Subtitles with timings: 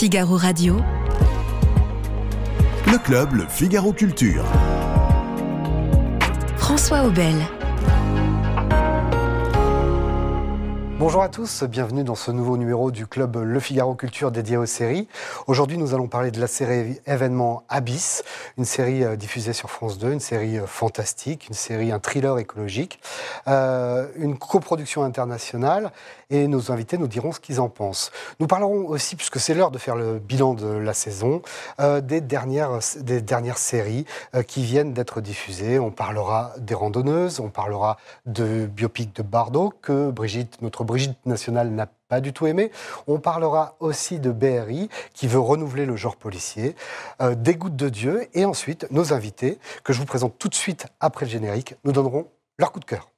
[0.00, 0.80] Figaro Radio.
[2.86, 4.46] Le club, le Figaro Culture.
[6.56, 7.34] François Aubel.
[11.00, 14.66] Bonjour à tous, bienvenue dans ce nouveau numéro du club Le Figaro Culture dédié aux
[14.66, 15.08] séries.
[15.46, 18.22] Aujourd'hui, nous allons parler de la série événement Abyss,
[18.58, 22.36] une série euh, diffusée sur France 2, une série euh, fantastique, une série, un thriller
[22.36, 23.00] écologique,
[23.48, 25.90] euh, une coproduction internationale
[26.28, 28.12] et nos invités nous diront ce qu'ils en pensent.
[28.38, 31.40] Nous parlerons aussi, puisque c'est l'heure de faire le bilan de la saison,
[31.80, 34.06] des, dernières, des dernières séries
[34.46, 35.80] qui viennent d'être diffusées.
[35.80, 37.96] On parlera des randonneuses, on parlera
[38.26, 42.72] de biopic de Bardot, que Brigitte, notre Brigitte nationale n'a pas du tout aimé.
[43.06, 46.74] On parlera aussi de BRI qui veut renouveler le genre policier,
[47.22, 50.54] euh, des gouttes de Dieu et ensuite nos invités que je vous présente tout de
[50.54, 52.26] suite après le générique nous donneront
[52.58, 53.09] leur coup de cœur.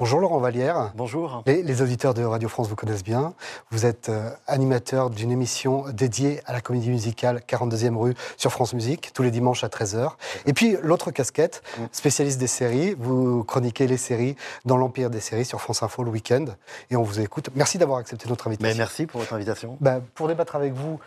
[0.00, 0.92] Bonjour Laurent Vallière.
[0.96, 1.44] Bonjour.
[1.46, 3.32] Les, les auditeurs de Radio France vous connaissent bien.
[3.70, 8.74] Vous êtes euh, animateur d'une émission dédiée à la comédie musicale 42e rue sur France
[8.74, 10.10] Musique, tous les dimanches à 13h.
[10.46, 14.34] Et puis l'autre casquette, spécialiste des séries, vous chroniquez les séries
[14.64, 16.46] dans l'Empire des séries sur France Info le week-end.
[16.90, 17.50] Et on vous écoute.
[17.54, 18.74] Merci d'avoir accepté notre invitation.
[18.74, 19.78] Mais merci pour votre invitation.
[19.80, 20.98] Bah, pour débattre avec vous,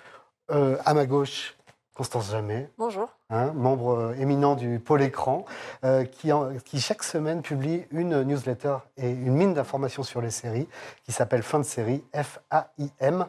[0.49, 1.57] euh, à ma gauche,
[1.93, 3.09] Constance Jamais, Bonjour.
[3.29, 5.45] Hein, membre euh, éminent du pôle écran,
[5.83, 10.67] euh, qui, chaque semaine publie une newsletter et une mine d'informations sur les séries
[11.03, 13.27] qui s'appelle Fin de série, F-A-I-M,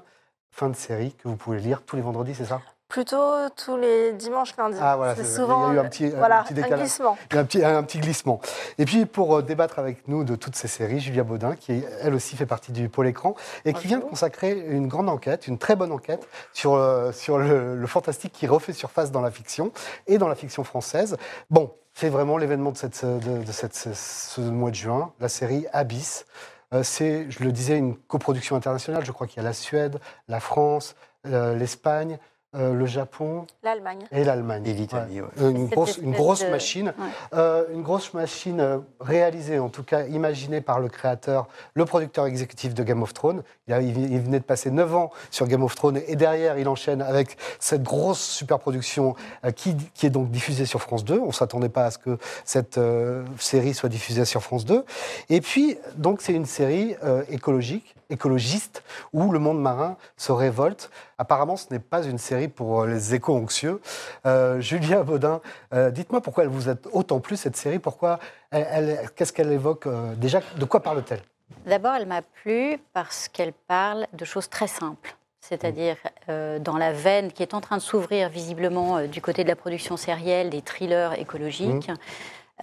[0.50, 2.60] Fin de série, que vous pouvez lire tous les vendredis, c'est ça?
[2.88, 4.78] Plutôt tous les dimanches lundis.
[4.80, 6.80] Ah, voilà, c'est souvent il y a eu un petit- un voilà, petit décalage.
[6.80, 7.18] glissement.
[7.30, 8.40] Il y a un petit, un petit glissement.
[8.78, 12.14] Et puis, pour euh, débattre avec nous de toutes ces séries, Julia Baudin, qui elle
[12.14, 13.34] aussi fait partie du pôle écran,
[13.66, 17.36] et qui vient de consacrer une grande enquête, une très bonne enquête, sur, euh, sur
[17.36, 19.70] le, le fantastique qui refait surface dans la fiction,
[20.06, 21.18] et dans la fiction française.
[21.50, 25.28] Bon, c'est vraiment l'événement de, cette, de, de cette, ce, ce mois de juin, la
[25.28, 26.24] série Abyss.
[26.72, 29.04] Euh, c'est, je le disais, une coproduction internationale.
[29.04, 30.94] Je crois qu'il y a la Suède, la France,
[31.24, 32.18] l'Espagne,
[32.58, 34.04] euh, le Japon L'Allemagne.
[34.12, 34.66] et l'Allemagne.
[34.66, 35.28] Et l'Italie, Ouais.
[35.40, 35.50] ouais.
[35.50, 36.94] Une, grosse, une espèce grosse de- machine.
[36.98, 37.04] Ouais.
[37.34, 42.26] Euh, une grosse machine euh, réalisée, en tout cas imaginée par le créateur, le producteur
[42.26, 43.42] exécutif de Game of Thrones.
[43.68, 46.58] Il, a- il- il venait de passer 9 ans sur Game of Thrones et derrière,
[46.58, 49.14] il enchaîne avec cette grosse super production
[49.44, 51.18] euh, qui, qui est donc diffusée sur France 2.
[51.20, 54.84] On ne s'attendait pas à ce que cette euh, série soit diffusée sur France 2.
[55.30, 58.82] Et puis, donc, c'est une série euh, écologique, écologiste,
[59.12, 60.90] où le monde marin se révolte.
[61.18, 63.80] Apparemment, ce n'est pas une série pour euh, les éco-anxieux.
[64.26, 65.40] Euh, Julia Baudin,
[65.74, 68.18] euh, dites-moi pourquoi elle vous a autant plu cette série, pourquoi
[68.50, 71.22] elle, elle- qu'est-ce qu'elle évoque euh, déjà, de quoi parle-t-elle?
[71.66, 75.14] D'abord, elle m'a plu parce qu'elle parle de choses très simples.
[75.40, 75.96] C'est-à-dire,
[76.28, 79.48] euh, dans la veine qui est en train de s'ouvrir visiblement euh, du côté de
[79.48, 81.90] la production sérielle, des thrillers écologiques,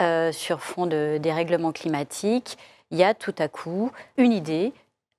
[0.01, 2.57] euh, sur fond de dérèglement climatique,
[2.91, 4.71] il y a tout à coup une idée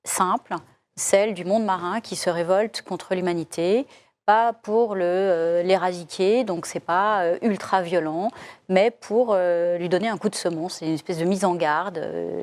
[0.07, 0.55] simple,
[0.97, 3.87] celle du monde marin qui se révolte contre l'humanité,
[4.25, 8.31] pas pour euh, l'éradiquer, donc c'est pas euh, ultra violent,
[8.69, 10.75] mais pour euh, lui donner un coup de semonce.
[10.79, 11.99] C'est une espèce de mise en garde.
[11.99, 12.43] euh,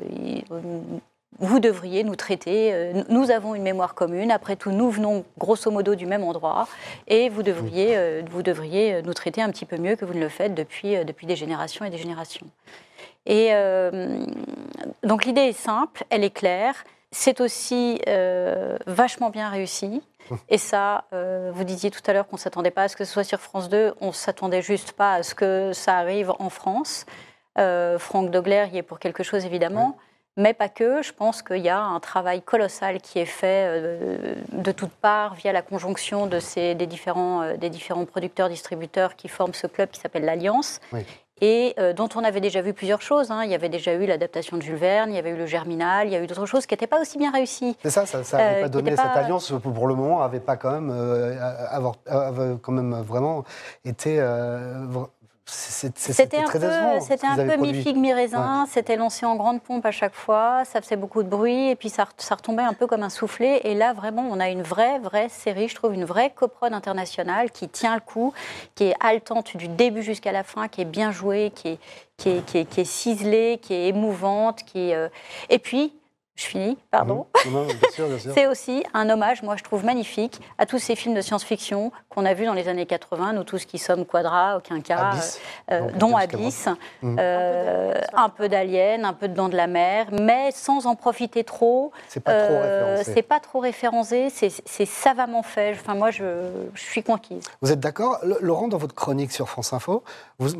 [1.40, 5.68] vous devriez nous traiter, euh, nous avons une mémoire commune, après tout, nous venons grosso
[5.70, 6.68] modo du même endroit,
[7.08, 10.20] et vous devriez, euh, vous devriez nous traiter un petit peu mieux que vous ne
[10.20, 12.46] le faites depuis, euh, depuis des générations et des générations.
[13.26, 14.24] Et euh,
[15.02, 20.02] donc l'idée est simple, elle est claire, c'est aussi euh, vachement bien réussi.
[20.48, 23.04] Et ça, euh, vous disiez tout à l'heure qu'on ne s'attendait pas à ce que
[23.04, 26.32] ce soit sur France 2, on ne s'attendait juste pas à ce que ça arrive
[26.38, 27.06] en France.
[27.58, 29.96] Euh, Franck Dogler y est pour quelque chose évidemment,
[30.36, 31.02] mais pas que.
[31.02, 35.34] Je pense qu'il y a un travail colossal qui est fait euh, de toutes parts
[35.34, 40.00] via la conjonction de ces, des, différents, des différents producteurs-distributeurs qui forment ce club qui
[40.00, 40.80] s'appelle l'Alliance.
[40.92, 41.06] Oui.
[41.40, 43.30] Et euh, dont on avait déjà vu plusieurs choses.
[43.32, 43.42] hein.
[43.44, 46.06] Il y avait déjà eu l'adaptation de Jules Verne, il y avait eu le Germinal,
[46.06, 47.76] il y a eu d'autres choses qui n'étaient pas aussi bien réussies.
[47.82, 50.38] C'est ça, ça n'avait Euh, pas donné cette pas- alliance pour pour le moment, avait
[50.40, 51.36] pas quand même, euh,
[51.70, 51.96] avoir,
[52.62, 53.44] quand même vraiment
[53.84, 54.20] été.
[55.46, 58.66] C'était un très peu, c'était un peu mi-figue, mi-raisin.
[58.70, 60.64] C'était lancé en grande pompe à chaque fois.
[60.64, 61.68] Ça faisait beaucoup de bruit.
[61.68, 63.60] Et puis, ça, ça retombait un peu comme un soufflet.
[63.64, 67.50] Et là, vraiment, on a une vraie, vraie série, je trouve, une vraie coprode internationale
[67.50, 68.32] qui tient le coup,
[68.74, 71.78] qui est haletante du début jusqu'à la fin, qui est bien jouée, qui est,
[72.16, 74.62] qui est, qui est, qui est ciselée, qui est émouvante.
[74.64, 75.08] Qui est, euh,
[75.50, 75.92] Et puis,
[76.36, 77.26] je finis, pardon.
[77.46, 77.50] Mmh.
[77.52, 78.32] Non, bien sûr, bien sûr.
[78.34, 82.24] C'est aussi un hommage, moi je trouve magnifique, à tous ces films de science-fiction qu'on
[82.26, 85.40] a vus dans les années 80, nous tous qui sommes Quadra, Quinca, Abyss,
[85.70, 86.16] euh, donc, dont.
[86.16, 86.68] Abyss,
[87.04, 91.44] euh, un peu d'Alien, un peu de Dents de la Mer, mais sans en profiter
[91.44, 91.92] trop.
[92.08, 93.12] C'est pas trop Euh, référencé.
[93.14, 95.72] c'est pas trop référencé, c'est savamment fait.
[95.72, 96.24] Enfin, moi, je,
[96.74, 97.44] je suis conquise.
[97.62, 100.02] Vous êtes d'accord Laurent, dans votre chronique sur France Info,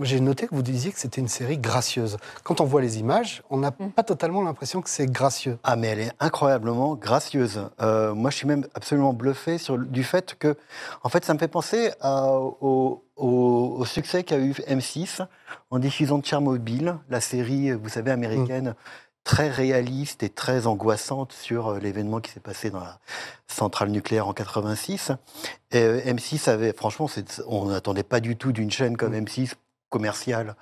[0.02, 2.16] j'ai noté que vous disiez que c'était une série gracieuse.
[2.44, 3.90] Quand on voit les images, on n'a Mm.
[3.90, 5.58] pas totalement l'impression que c'est gracieux.
[5.66, 7.70] Ah, mais elle est incroyablement gracieuse.
[7.80, 10.56] Euh, moi, je suis même absolument bluffé sur, du fait que,
[11.02, 15.22] en fait, ça me fait penser à- au, au- au succès qu'a eu M6
[15.70, 18.74] en diffusant Tchernobyl, la série, vous savez, américaine,
[19.24, 22.98] très réaliste et très angoissante sur euh, l'événement qui s'est passé dans la
[23.46, 25.12] centrale nucléaire en 86.
[25.72, 27.08] Et, euh, M6 avait, franchement,
[27.46, 29.52] on n'attendait pas du tout d'une chaîne comme M6
[29.94, 30.56] commerciale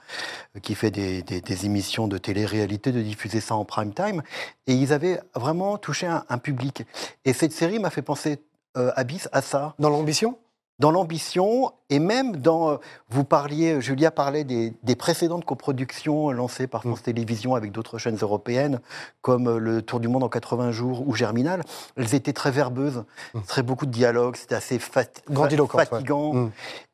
[0.56, 4.22] euh, qui fait des, émissions de télé-réalité, de diffuser ça en prime time.
[4.66, 6.84] Et ils avaient vraiment touché un, un public.
[7.24, 8.42] Et cette série m'a fait penser,
[8.76, 10.38] euh, Abyss, à ça Dans l'ambition?
[10.78, 12.72] Dans l'ambition et même dans.
[12.72, 12.76] euh,
[13.10, 18.18] Vous parliez, Julia parlait des, des précédentes coproductions lancées par France Télévisions avec d'autres chaînes
[18.20, 18.80] européennes,
[19.20, 21.62] comme euh, Le Tour du Monde en 80 jours ou Germinal.
[21.96, 23.04] Elles étaient très verbeuses,
[23.34, 23.40] Mm.
[23.46, 25.86] très beaucoup de dialogues, c'était assez fat- Grandiloquent, ouais.
[25.86, 26.32] fatigant.
[26.34, 26.50] Mm.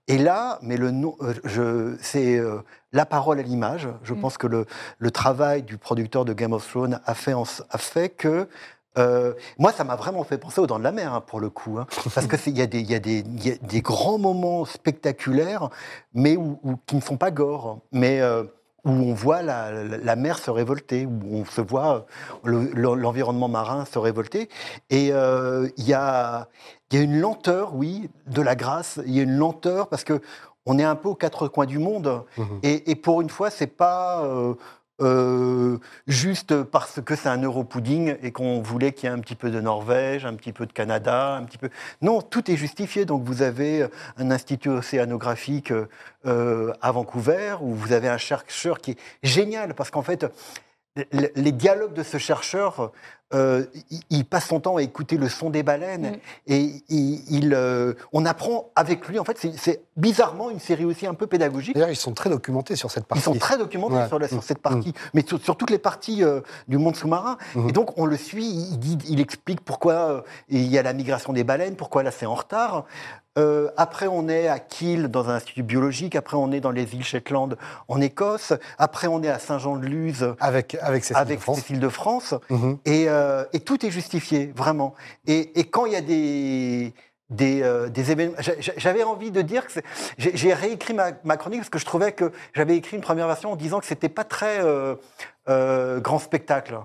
[0.08, 2.60] Et là, mais le nom, euh, je, c'est euh,
[2.92, 3.88] la parole à l'image.
[4.02, 4.20] Je Mm.
[4.20, 4.66] pense que le,
[4.98, 8.48] le travail du producteur de Game of Thrones a fait, en s- a fait que.
[8.98, 11.48] Euh, moi, ça m'a vraiment fait penser aux Dents de la Mer, hein, pour le
[11.50, 11.78] coup.
[11.78, 11.86] hein.
[12.14, 14.64] parce qu'il y, a des- il y, a des- il y a des grands moments
[14.64, 15.70] spectaculaires,
[16.14, 18.42] mais où, où- qui ne sont pas gore, mais euh,
[18.84, 22.00] où on voit la, la- la mer se révolter, où on se voit euh,
[22.44, 24.48] le- le- l'environnement marin se révolter.
[24.90, 26.48] Et euh, il y, a,
[26.90, 29.00] il y a une lenteur, oui, de la grâce.
[29.06, 30.20] Il y a une lenteur parce que
[30.66, 32.24] on est un peu aux quatre coins du monde.
[32.36, 32.46] Mhm.
[32.62, 34.22] Et, et pour une fois, c'est pas
[35.00, 39.34] euh, juste parce que c'est un euro-pudding et qu'on voulait qu'il y ait un petit
[39.36, 41.70] peu de Norvège, un petit peu de Canada, un petit peu.
[42.02, 43.04] Non, tout est justifié.
[43.04, 43.86] Donc vous avez
[44.16, 45.72] un institut océanographique
[46.26, 50.26] euh, à Vancouver où vous avez un chercheur qui est génial parce qu'en fait,
[51.12, 52.92] le- les dialogues de ce chercheur,
[53.34, 57.52] euh, il, il passe son temps à écouter le son des baleines et il, il,
[57.54, 59.18] euh, on apprend avec lui.
[59.18, 61.74] En fait, c'est- bizarrement une série aussi un peu pédagogique.
[61.74, 63.20] D'ailleurs, ils sont très documentés sur cette partie.
[63.20, 64.06] Ils sont très documentés Ouais.
[64.06, 64.42] sur, la- sur Mm.
[64.42, 67.36] cette partie, mais sur, sur toutes les parties euh, du monde sous-marin.
[67.56, 67.68] Mhm.
[67.68, 70.92] Et donc, on le suit, il, dit, il explique pourquoi euh, il y a la
[70.92, 72.84] migration des baleines, pourquoi là c'est en retard.
[73.36, 76.16] Euh, après, on est à Kiel, dans un institut biologique.
[76.16, 77.56] Après, on est dans les îles Shetland,
[77.88, 78.52] en Écosse.
[78.78, 81.56] Après, on est à Saint-Jean-de-Luz, Avec, avec Cécile avec de France.
[81.58, 82.34] Cécile de France.
[82.50, 82.78] Mhm.
[82.84, 84.94] Et, euh, et tout est justifié, vraiment.
[85.26, 86.92] Et, et quand il y a des,
[87.30, 88.34] des, euh, des événements...
[88.40, 89.72] j'a- j'a- J'avais envie de dire que...
[90.16, 93.26] J'ai j'ai réécrit ma, ma chronique parce que je trouvais que j'avais écrit une première
[93.28, 94.96] version en disant que c'était pas très euh,
[95.48, 96.76] euh, grand spectacle.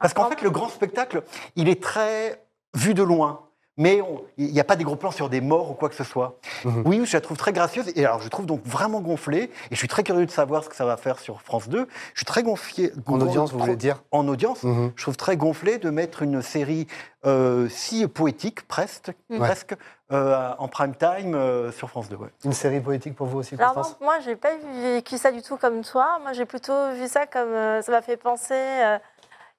[0.00, 1.22] Parce qu'en fait, le grand spectacle,
[1.56, 2.44] il est très
[2.74, 3.40] vu de loin.
[3.76, 4.00] Mais
[4.38, 6.38] il n'y a pas des gros plans sur des morts ou quoi que ce soit.
[6.64, 6.82] Mhm.
[6.86, 7.90] Oui, je la trouve très gracieuse.
[7.96, 9.44] Et alors, je trouve donc vraiment gonflée.
[9.44, 11.88] Et je suis très curieux de savoir ce que ça va faire sur France 2.
[12.14, 12.92] Je suis très gonflé.
[13.06, 14.02] En audience, vous voulez dire?
[14.12, 14.62] En audience.
[14.62, 14.92] Mhm.
[14.94, 16.86] Je trouve très gonflé de mettre une série
[17.26, 19.74] euh, si poétique, presque, presque
[20.12, 22.16] euh, en prime time euh, sur France 2.
[22.16, 22.28] ouais.
[22.44, 23.96] Une série poétique pour vous aussi, Alors Constance?
[24.00, 24.50] non, moi, j'ai pas
[24.82, 26.18] vécu ça du tout comme toi.
[26.22, 28.54] Moi, j'ai plutôt vu ça comme euh, ça m'a fait penser.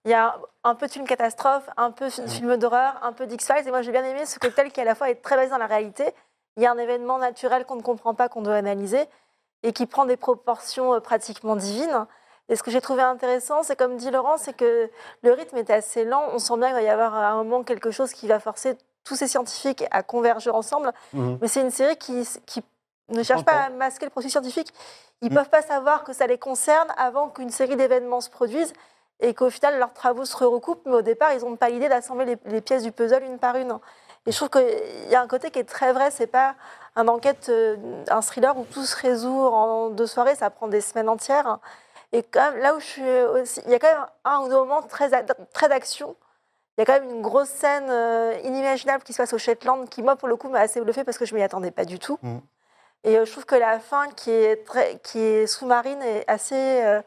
[0.06, 3.26] Il y a un peu de film catastrophe, un peu de film d'horreur, un peu
[3.26, 3.68] d'X-Files.
[3.68, 5.58] Et moi, j'ai bien aimé ce cocktail qui, à la fois, est très basé dans
[5.58, 6.14] la réalité.
[6.58, 9.04] Il y a un événement naturel qu'on ne comprend pas, qu'on doit analyser,
[9.64, 12.06] et qui prend des proportions euh, pratiquement divines.
[12.50, 14.90] Et ce que j'ai trouvé intéressant, c'est comme dit Laurent, c'est que
[15.24, 16.24] le rythme est assez lent.
[16.34, 18.78] On sent bien qu'il va y avoir à un moment quelque chose qui va forcer
[19.04, 20.94] tous ces scientifiques à converger ensemble.
[21.14, 21.40] Mhm.
[21.42, 22.64] Mais c'est une série qui, qui
[23.10, 24.72] ne cherche pas à masquer le processus scientifique.
[25.22, 25.38] Ils ne Mm.
[25.38, 28.72] peuvent pas savoir que ça les concerne avant qu'une série d'événements se produise
[29.20, 30.86] et qu'au final, leurs travaux se recoupent.
[30.86, 33.56] Mais au départ, ils n'ont pas l'idée d'assembler les, les pièces du puzzle une par
[33.56, 33.80] une.
[34.26, 36.12] Et je trouve qu'il y a un côté qui est très vrai.
[36.12, 36.56] C'est pas
[36.96, 37.76] un enquête, euh,
[38.10, 40.36] un thriller où tout se résout en deux soirées.
[40.36, 41.60] Ça prend des semaines entières.
[42.12, 44.50] Et quand même, là où je suis aussi, il y a quand même un ou
[44.50, 46.16] deux moments très, d'action.
[46.78, 49.88] Il y a quand même une grosse scène euh, inimaginable qui se passe au Shetland
[49.90, 51.86] qui, moi, pour le coup, m'a assez bluffé parce que je ne m'y attendais pas
[51.86, 52.18] du tout.
[52.22, 52.38] Mm.
[53.06, 57.02] Et euh, je trouve que la fin, qui est, très, qui est sous-marine, est assez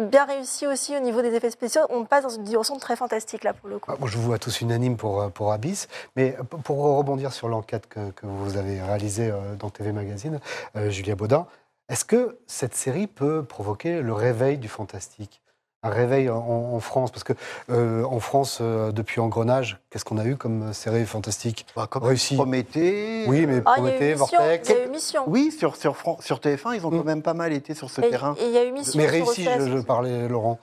[0.00, 1.82] bien réussie aussi au niveau des effets spéciaux.
[1.90, 3.90] On passe dans une dimension très fantastique, là, pour le coup.
[3.92, 7.48] Ah, Je vous vois tous unanimes pour, euh, pour Abyss, mais euh, pour rebondir sur
[7.48, 10.40] l'enquête que, que vous avez réalisée euh, dans TV Magazine,
[10.76, 11.46] euh, Julia Baudin,
[11.88, 15.42] est-ce que cette série peut provoquer le réveil du fantastique?
[15.84, 17.34] Un réveil en, en France Parce que
[17.70, 21.66] euh, en France, euh, depuis Engrenage, qu'est-ce qu'on a eu comme série fantastique?
[21.76, 22.34] Bah, comme Réussi.
[22.36, 23.26] Prométhée.
[23.28, 24.14] Oui, mais Ah, Prométhée.
[24.14, 24.68] Vortex.
[24.68, 25.22] Il y a eu Mission.
[25.26, 26.98] Oui, sur, sur, Fran- sur TF1, ils ont Mm.
[26.98, 28.34] quand même pas mal été sur ce Et terrain.
[28.40, 28.98] et il y a eu Mission.
[28.98, 30.58] Mais réussi, je, parlais, Laurent.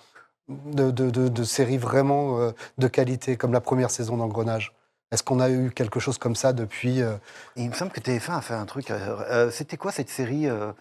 [0.50, 4.74] de, de- de- de séries vraiment euh, de qualité, comme la première saison d'Engrenage
[5.12, 7.13] Est-ce qu'on a eu quelque chose comme ça depuis euh,
[7.56, 8.90] il me semble que TF1 a fait un truc.
[8.92, 10.72] euh, euh, C'était quoi cette série euh,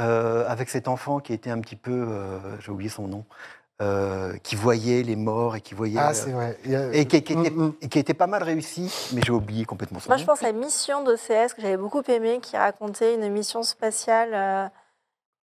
[0.00, 3.24] euh, avec cet enfant qui était un petit peu, euh, j'ai oublié son nom,
[3.80, 5.98] euh, qui voyait les morts et qui voyait.
[5.98, 6.58] Ah, euh, c'est vrai.
[6.64, 7.72] Il y a- et qui, qui était, Mm, mm.
[7.80, 10.20] et qui était pas mal réussi, mais j'ai oublié complètement son Moi, nom.
[10.22, 14.30] je pense à Mission d'OCS, que j'avais beaucoup aimé, qui racontait une mission spatiale.
[14.34, 14.68] euh,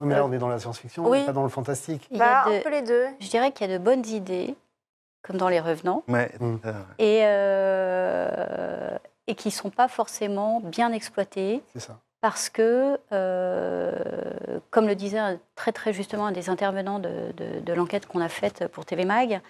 [0.02, 1.20] Oui, Mais là, on est dans la science-fiction, on Oui.
[1.20, 2.08] n'est pas dans le fantastique.
[2.12, 3.06] Il y a bah, de- un peu les deux.
[3.20, 4.56] Je dirais qu'il y a de bonnes idées,
[5.22, 6.56] comme dans Les Revenants, Ouais, Mm.
[6.66, 8.98] euh, et, euh,
[9.28, 11.62] et qui ne sont pas forcément bien exploitées.
[11.74, 12.00] C'est ça.
[12.24, 13.92] Parce que, euh,
[14.70, 15.20] comme le disait
[15.56, 19.42] très très justement un des intervenants de l'enquête qu'on a faite pour TV Mag,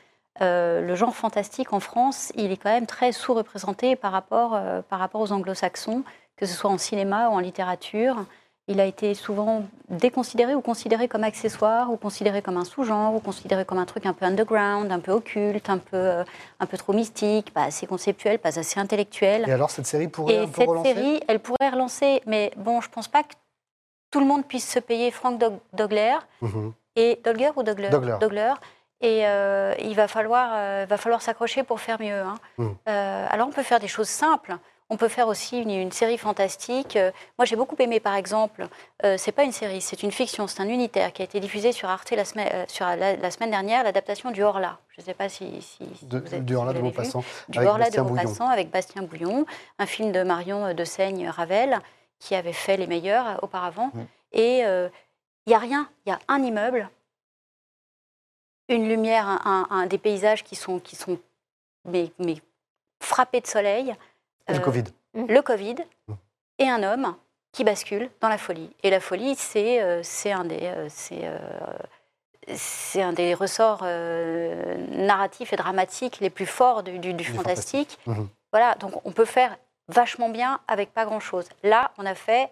[0.41, 4.81] euh, le genre fantastique en France, il est quand même très sous-représenté par rapport, euh,
[4.81, 6.03] par rapport aux anglo-saxons,
[6.35, 8.25] que ce soit en cinéma ou en littérature.
[8.69, 13.19] Il a été souvent déconsidéré ou considéré comme accessoire, ou considéré comme un sous-genre, ou
[13.19, 16.23] considéré comme un truc un peu underground, un peu occulte, un peu, euh,
[16.61, 19.43] un peu trop mystique, pas assez conceptuel, pas assez intellectuel.
[19.49, 22.53] Et alors, cette série pourrait un Et peu cette relancer série, elle pourrait relancer, mais
[22.55, 23.33] bon, je pense pas que
[24.11, 26.71] tout le monde puisse se payer Frank Dog- Dogler Mhm.
[26.95, 28.53] et Dogler ou Dogler, Dogler.
[29.01, 32.21] Et euh, il va falloir, euh, va falloir s'accrocher pour faire mieux.
[32.21, 32.35] hein.
[32.87, 34.55] Euh, alors on peut faire des choses simples.
[34.89, 36.95] On peut faire aussi une, une série fantastique.
[36.97, 38.67] Euh, moi, j'ai beaucoup aimé, par exemple,
[39.03, 41.71] euh, c'est pas une série, c'est une fiction, c'est un unitaire qui a été diffusé
[41.71, 44.77] sur Arte la semaine, euh, sur la, la semaine dernière, l'adaptation du Horla.
[44.89, 46.83] Je ne sais pas si, si, si De, vous êtes- du si Horla vous de
[46.83, 47.23] Maupassant.
[47.49, 48.23] du avec Horla de Bastien Bouillon.
[48.23, 49.45] Maupassant avec Bastien Bouillon,
[49.79, 51.79] un film de Marion euh, de Seigne Ravel
[52.19, 53.89] qui avait fait Les Meilleurs euh, auparavant.
[53.93, 54.01] Mm.
[54.33, 54.91] Et il
[55.47, 56.89] n'y a rien, il y a un immeuble,
[58.69, 61.17] une lumière, un, un- un- des paysages qui sont, qui sont
[61.85, 62.35] mais, mais
[63.01, 63.93] frappés de soleil,
[64.47, 64.83] Et le euh, Covid.
[65.15, 65.75] le Covid
[66.59, 67.15] et un homme
[67.51, 68.69] qui bascule dans la folie.
[68.83, 70.59] Et la folie, c'est euh, un des...
[70.61, 70.87] euh,
[72.55, 77.31] c'est, un des ressorts euh, narratifs et dramatiques les plus forts du, du- du Du
[77.31, 77.97] fantastique.
[78.05, 78.27] Mhm.
[78.51, 79.55] Voilà, donc on peut faire
[79.87, 81.47] vachement bien avec pas grand-chose.
[81.63, 82.51] Là, on a fait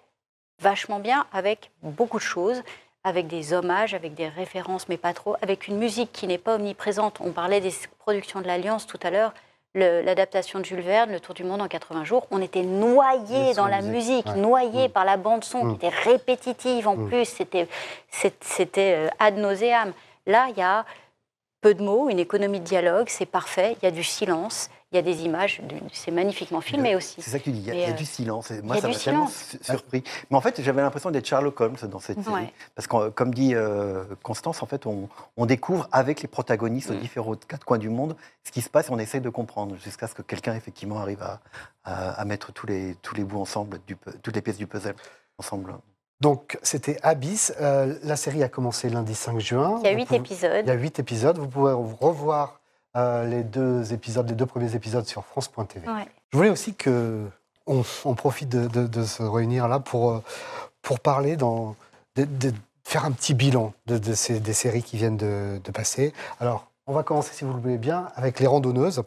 [0.60, 2.62] vachement bien avec beaucoup de choses,
[3.04, 6.56] avec des hommages, avec des références, mais pas trop, avec une musique qui n'est pas
[6.56, 7.20] omniprésente.
[7.20, 9.34] On parlait des productions de l'Alliance tout à l'heure,
[9.74, 12.28] l'adaptation de Jules Verne, Le Tour du monde en 80 jours.
[12.32, 14.36] On était noyé dans la musique, ouais.
[14.36, 14.92] noyé Mm.
[14.92, 15.70] par la bande-son Mm.
[15.80, 17.08] qui était répétitive en Mm.
[17.08, 17.68] plus, c'était
[18.42, 19.94] c'était euh, ad nauseam.
[20.28, 20.86] Là, il y a
[21.62, 24.96] peu de mots, une économie de dialogue, c'est parfait, il y a du silence, il
[24.96, 25.62] y a des images,
[25.94, 27.22] c'est magnifiquement filmé aussi.
[27.22, 28.52] C'est ça que tu dis, il y a, il y a euh, du silence.
[28.52, 29.28] Et moi, il y a ça du m'a tellement
[29.62, 30.04] surpris.
[30.30, 32.52] Mais en fait, j'avais l'impression d'être Sherlock Holmes dans cette série.
[32.76, 35.08] Parce que, comme dit euh, Constance, en fait, on,
[35.38, 37.00] on découvre avec les protagonistes aux Mm.
[37.00, 40.08] différents quatre coins du monde ce qui se passe et on essaie de comprendre jusqu'à
[40.08, 41.40] ce que quelqu'un, effectivement, arrive à,
[41.86, 44.96] à- à mettre tous les, tous les bouts ensemble, du, toutes les pièces du puzzle
[45.38, 45.76] ensemble.
[46.20, 47.54] Donc, c'était Abyss.
[47.60, 49.80] Euh, la série a commencé lundi 5 juin.
[49.82, 50.64] Il y a huit épisodes.
[50.64, 51.38] Il y a huit épisodes.
[51.40, 52.61] Vous pouvez revoir
[52.98, 55.88] euh, les deux épisodes, les deux premiers épisodes sur France.tv.
[55.88, 56.08] Ouais.
[56.32, 57.26] Je voulais aussi que
[57.68, 60.24] on, on profite de, de- de se réunir là pour, euh,
[60.82, 61.76] pour parler, dans,
[62.16, 62.52] de, de
[62.84, 66.14] faire un petit bilan de, ces, des séries qui viennent de, passer.
[66.40, 69.04] Alors, on va commencer, si vous le voulez bien, avec Les Randonneuses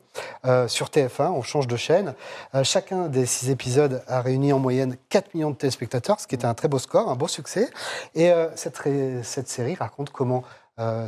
[0.46, 1.30] euh, sur TF1.
[1.32, 2.14] On change de chaîne.
[2.54, 6.34] Euh, chacun des six épisodes a réuni en moyenne 4 millions de téléspectateurs, ce qui
[6.36, 7.68] est un très beau score, un beau succès.
[8.14, 8.80] Et euh, cette,
[9.24, 10.44] cette série raconte comment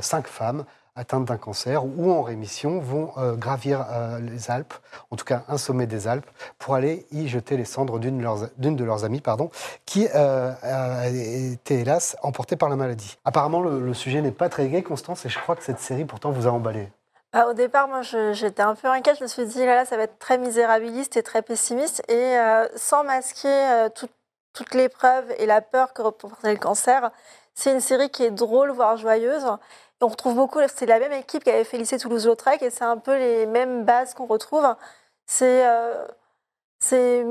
[0.00, 0.64] cinq femmes
[0.96, 4.74] atteintes d'un cancer ou en rémission vont euh, gravir euh, les Alpes,
[5.10, 8.84] en tout cas un sommet des Alpes, pour aller y jeter les cendres d'une de
[8.84, 9.50] leurs, amies pardon,
[9.84, 13.18] qui euh, été hélas emportée par la maladie.
[13.24, 16.30] Apparemment, le, sujet n'est pas très gai, Constance, et je crois que cette série pourtant
[16.30, 16.88] vous a emballé.
[17.32, 19.16] Bah, au départ, moi, j'étais un peu inquiète.
[19.18, 22.02] Je me suis dit, là, là, ça va être très misérabiliste et très pessimiste.
[22.10, 22.36] Et
[22.76, 24.08] sans masquer tout-
[24.52, 27.10] toute l'épreuve et la peur que représentait le cancer,
[27.54, 29.46] c'est une série qui est drôle, voire joyeuse.
[30.00, 32.98] On retrouve beaucoup, c'est la même équipe qui avait fait lycée Toulouse-Lautrec, et c'est un
[32.98, 34.66] peu les mêmes bases qu'on retrouve.
[35.26, 36.06] C'est euh,
[36.78, 37.24] c'est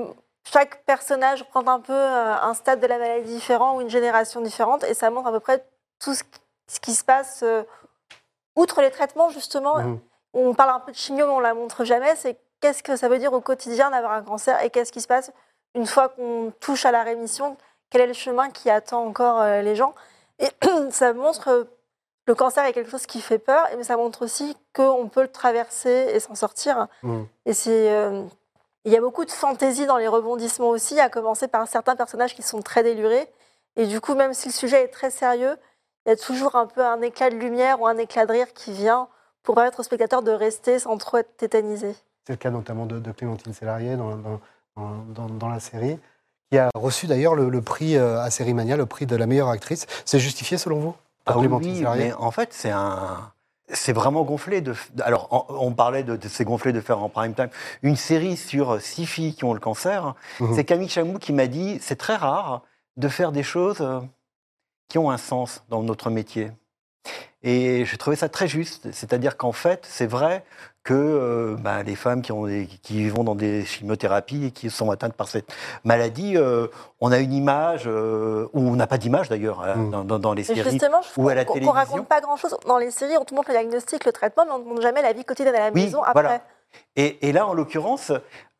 [0.51, 4.41] chaque personnage représente un peu euh, un stade de la maladie différent ou une génération
[4.41, 5.65] différente, et ça montre à peu près
[5.99, 7.63] tout ce qui, ce qui se passe euh,
[8.55, 9.77] outre les traitements, justement.
[9.77, 9.99] Mhm.
[10.33, 12.15] On parle un peu de chimio, mais on la montre jamais.
[12.15, 15.07] C'est qu'est-ce que ça veut dire au quotidien d'avoir un cancer et qu'est-ce qui se
[15.07, 15.31] passe
[15.75, 17.57] une fois qu'on touche à la rémission?
[17.89, 19.93] Quel est le chemin qui attend encore euh, les gens?
[20.39, 20.49] Et
[20.91, 21.67] ça montre
[22.27, 25.31] le cancer est quelque chose qui fait peur, mais ça montre aussi qu'on peut le
[25.31, 26.87] traverser et s'en sortir.
[27.03, 27.27] Mhm.
[27.45, 28.23] Et c'est euh,
[28.83, 32.35] il y a beaucoup de fantaisie dans les rebondissements aussi, à commencer par certains personnages
[32.35, 33.27] qui sont très délurés.
[33.75, 35.57] Et du coup, même si le sujet est très sérieux,
[36.05, 38.53] il y a toujours un peu un éclat de lumière ou un éclat de rire
[38.53, 39.07] qui vient
[39.43, 41.95] pour permettre au spectateur de rester sans trop être tétanisé.
[42.25, 44.39] C'est le cas notamment de, de Clémentine Sélarié dans, dans-
[44.77, 45.99] dans- dans- dans la série,
[46.51, 49.25] qui a reçu d'ailleurs le, le prix euh, à Série Mania, le prix de la
[49.25, 49.87] meilleure actrice.
[50.05, 50.95] C'est justifié selon vous?
[51.25, 53.31] Ah oui, mais en fait, c'est un,
[53.69, 54.61] c'est vraiment gonflé.
[54.61, 57.49] De, alors, on, parlait de, de c'est gonflé de faire en prime time
[57.81, 60.15] une série sur six filles qui ont le cancer.
[60.39, 60.55] Mhm.
[60.55, 62.61] C'est Camille Chamou qui m'a dit c'est très rare
[62.97, 63.99] de faire des choses euh,
[64.87, 66.51] qui ont un sens dans notre métier.
[67.43, 68.91] Et j'ai trouvé ça très juste.
[68.91, 70.43] C'est-à-dire qu'en fait, c'est vrai
[70.83, 74.69] que euh, bah, les femmes qui, ont des- qui vont dans des chimiothérapies et qui
[74.69, 75.51] sont atteintes par cette
[75.83, 76.67] maladie, euh,
[77.01, 79.91] on a une image, euh, ou on n'a pas d'image d'ailleurs, euh, Mm.
[79.91, 80.61] dans, dans- dans les séries.
[80.69, 81.73] justement, je ou trouve à la qu'on télévision.
[81.73, 82.55] raconte pas grand-chose.
[82.67, 84.81] Dans les séries, on te montre le diagnostic, le traitement, mais on ne te montre
[84.81, 86.13] jamais la vie quotidienne à la Oui, maison après.
[86.21, 86.41] voilà.
[86.95, 88.11] Et, et là, en l'occurrence,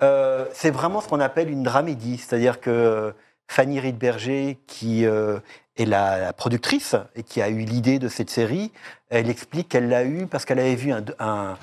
[0.01, 2.17] euh, c'est vraiment ce qu'on appelle une dramédie.
[2.17, 3.13] C'est-à-dire que
[3.47, 5.37] Fanny Riedberger, qui euh,
[5.77, 8.71] est la, la productrice et qui a eu l'idée de cette série,
[9.09, 11.57] elle explique qu'elle l'a eu parce qu'elle avait vu un, un-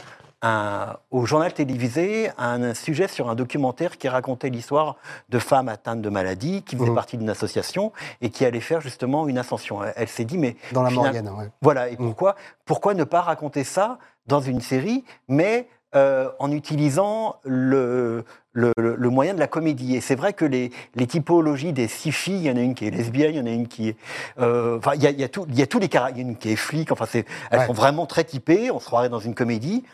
[0.45, 4.97] un- au journal télévisé un, sujet sur un documentaire qui racontait l'histoire
[5.29, 6.95] de femmes atteintes de maladies, qui faisaient Mhm.
[6.95, 9.83] partie d'une association et qui allaient faire justement une ascension.
[9.85, 11.49] Elle, elle s'est dit, mais Dans la Morgane, ouais.
[11.63, 11.97] voilà, et Mm.
[12.09, 18.73] pourquoi, pourquoi ne pas raconter ça dans une série, mais euh, en utilisant le, le,
[18.79, 22.13] le- le moyen de la comédie Et c'est vrai que les, les typologies des six
[22.13, 23.91] filles, il y en a une qui est lesbienne, il y en a une qui
[23.91, 23.97] est...
[24.39, 26.19] euh, Enfin, il y a, il y a tout- il y a tous les caractères,
[26.19, 27.67] il y en a une qui est flic, enfin, c'est- elles Ouais.
[27.67, 29.85] sont vraiment très typées, on se croirait dans une comédie.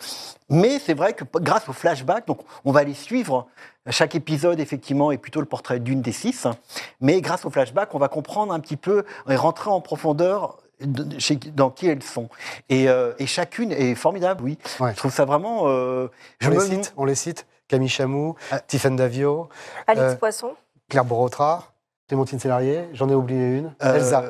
[0.51, 3.47] Mais c'est vrai que grâce au flashback, donc on va les suivre.
[3.91, 6.47] Chaque épisode, effectivement, est plutôt le portrait d'une des six.
[7.01, 10.68] Mais grâce au flashback, on va comprendre un petit peu et rentrer en profondeur de-
[11.19, 12.29] chez- dans qui elles sont.
[12.69, 14.59] Et, euh, et chacune est formidable, oui.
[14.81, 14.93] Ouais.
[14.93, 15.65] Je trouve ça vraiment.
[15.69, 16.09] euh,
[16.41, 17.47] je On les cite, on les cite.
[17.69, 18.61] Camille Chamou, Ah.
[18.61, 19.49] Tiffaine Davio,
[19.87, 20.53] Alix Euh, Poisson.
[20.89, 21.73] Claire Borotra,
[22.09, 24.25] Clémentine Sélarié, j'en ai oublié une, euh, Elsa,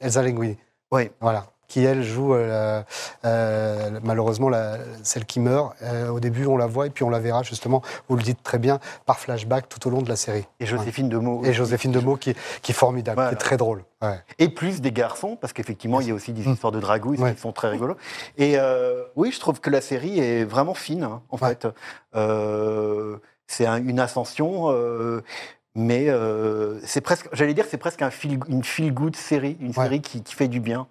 [0.00, 0.56] Elsa Linguini.
[0.90, 1.10] Oui.
[1.20, 1.44] Voilà.
[1.68, 2.82] Qui, elle, joue euh,
[3.26, 5.74] euh, malheureusement la- celle qui meurt.
[5.82, 8.42] Euh, au début, on la voit et puis on la verra justement, vous le dites
[8.42, 10.46] très bien, par flashback tout au long de la série.
[10.60, 11.44] Et Joséphine de Meaux.
[11.44, 13.28] Et Joséphine Demeaux qui, qui est formidable, Voilà.
[13.30, 13.84] qui est très drôle.
[14.00, 14.18] Ouais.
[14.38, 16.52] Et plus des garçons, parce qu'effectivement, il y a aussi des Mm.
[16.54, 17.34] histoires de dragouilles Ouais.
[17.34, 17.96] qui sont très rigolos.
[18.38, 18.56] Et
[19.14, 21.48] oui, je trouve que la série est vraiment fine, hein, en Ouais.
[21.50, 21.68] fait.
[23.46, 24.72] C'est un- une ascension.
[25.74, 29.74] mais euh, c'est presque, j'allais dire, c'est presque un feel- une feel-good série, une Ouais.
[29.84, 30.88] série qui, qui fait du bien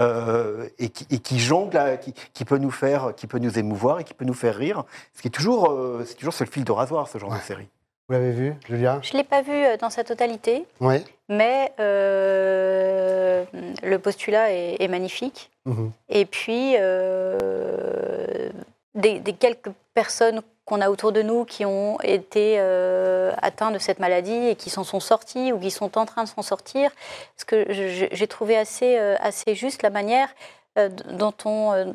[0.00, 3.58] euh, et, qui, et qui jongle, à- qui, qui peut nous faire, qui peut nous
[3.58, 4.84] émouvoir et qui peut nous faire rire.
[5.14, 7.38] Ce qui est toujours, euh, c'est toujours sur le fil de rasoir, ce genre Ouais.
[7.38, 7.68] de série.
[8.08, 9.00] Vous l'avez vu, Julia?
[9.02, 11.04] Je ne l'ai pas vu euh, dans sa totalité, Oui.
[11.28, 13.44] mais euh,
[13.82, 15.50] le postulat est, est magnifique.
[15.64, 15.90] Mhm.
[16.08, 18.50] Et puis, euh,
[18.94, 23.78] des, des quelques personnes qu'on a autour de nous qui ont été euh, atteints de
[23.78, 26.90] cette maladie et qui s'en sont sortis ou qui sont en train de s'en sortir,
[27.36, 30.28] parce que j'ai trouvé assez, euh, assez juste la manière
[30.76, 31.94] euh, dont, on,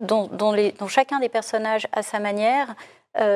[0.00, 2.74] dont, les- dont chacun des personnages, à sa manière,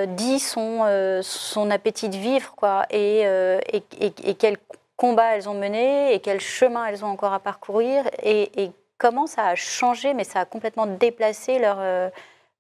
[0.08, 0.84] dit son,
[1.22, 4.58] son appétit de vivre, quoi, et, et, et, et quel
[4.96, 9.46] combat elles ont mené, et quel chemin elles ont encore à parcourir, et, comment ça
[9.46, 11.78] a changé, mais ça a complètement déplacé leur,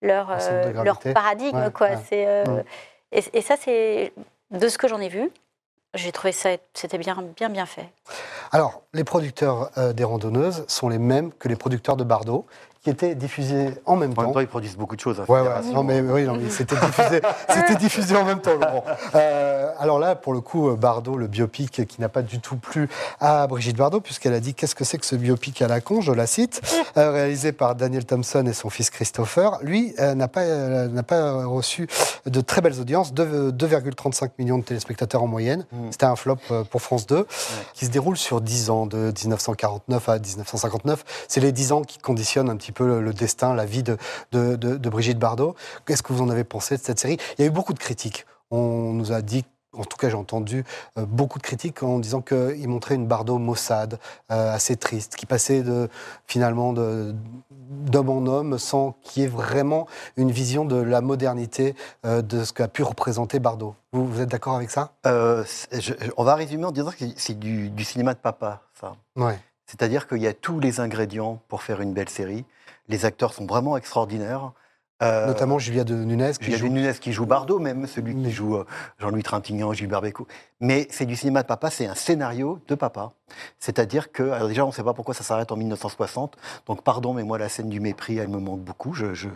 [0.02, 1.56] leur, euh, leur paradigme.
[1.56, 1.88] Ouais, quoi.
[1.90, 1.96] ouais.
[2.12, 2.62] Euh, Mm.
[3.12, 4.12] et, et ça, c'est
[4.50, 5.30] de ce que j'en ai vu.
[5.94, 7.88] J'ai trouvé ça, c'était bien, bien, bien fait.
[8.52, 12.46] Alors, les producteurs euh, des randonneuses sont les mêmes que les producteurs de Bardo,
[12.82, 14.22] qui étaient diffusés en même En temps.
[14.22, 15.20] même temps, ils produisent beaucoup de choses.
[15.20, 15.48] hein, Ouais, ouais.
[15.74, 18.84] Non, mais oui, non, mais c'était diffusé, c'était diffusé en même temps, Laurent.
[19.14, 22.88] Euh, alors là, pour le coup, Bardot, le biopic qui n'a pas du tout plu
[23.20, 26.00] à Brigitte Bardot, puisqu'elle a dit Qu'est-ce que c'est que ce biopic à la con
[26.00, 26.62] Je la cite,
[26.96, 29.58] euh, réalisé par Daniel Thompson et son fils Christopher.
[29.62, 31.86] Lui euh, n'a pas, euh, n'a pas reçu
[32.24, 35.66] de très belles audiences, deux- 2,35 millions de téléspectateurs en moyenne.
[35.72, 35.88] Mm.
[35.90, 37.26] C'était un flop euh, pour France 2,
[37.74, 41.04] qui se déroule sur 10 ans, de 1949 à 1959.
[41.28, 43.96] C'est les 10 ans qui conditionnent un petit peu le, le destin, la vie de,
[44.32, 45.54] de, de- de Brigitte Bardot.
[45.86, 47.18] Qu'est-ce que vous en avez pensé de cette série?
[47.38, 48.26] Il y a eu beaucoup de critiques.
[48.50, 50.64] On nous a dit, en tout cas j'ai entendu
[50.98, 53.98] euh, beaucoup de critiques en disant qu'il montrait une Bardot maussade,
[54.32, 55.88] euh, assez triste, qui passait de,
[56.26, 62.20] finalement d'homme en homme sans qu'il y ait vraiment une vision de la modernité euh,
[62.22, 63.76] de ce qu'a pu représenter Bardot.
[63.92, 64.92] Vous, vous êtes d'accord avec ça?
[65.04, 68.62] C'est- je- je- on va résumer en disant que c'est du, du cinéma de papa,
[68.80, 68.94] ça.
[69.16, 69.38] Ouais.
[69.66, 72.44] C'est-à-dire qu'il y a tous les ingrédients pour faire une belle série.
[72.90, 74.52] Les acteurs sont vraiment extraordinaires.
[75.02, 76.68] Euh, Notamment Julia de Nunez qui Julia joue.
[76.68, 78.66] Nunez qui joue Bardot, même celui qui joue euh,
[78.98, 80.26] Jean-Louis Trintignant, Gilbert Bécaud.
[80.60, 83.12] Mais c'est du cinéma de papa, c'est un scénario de papa.
[83.58, 86.36] C'est-à-dire que, alors déjà, on ne sait pas pourquoi ça s'arrête en 1960.
[86.66, 88.92] Donc, pardon, mais moi, la scène du mépris, elle me manque beaucoup.
[88.92, 89.28] Je, je-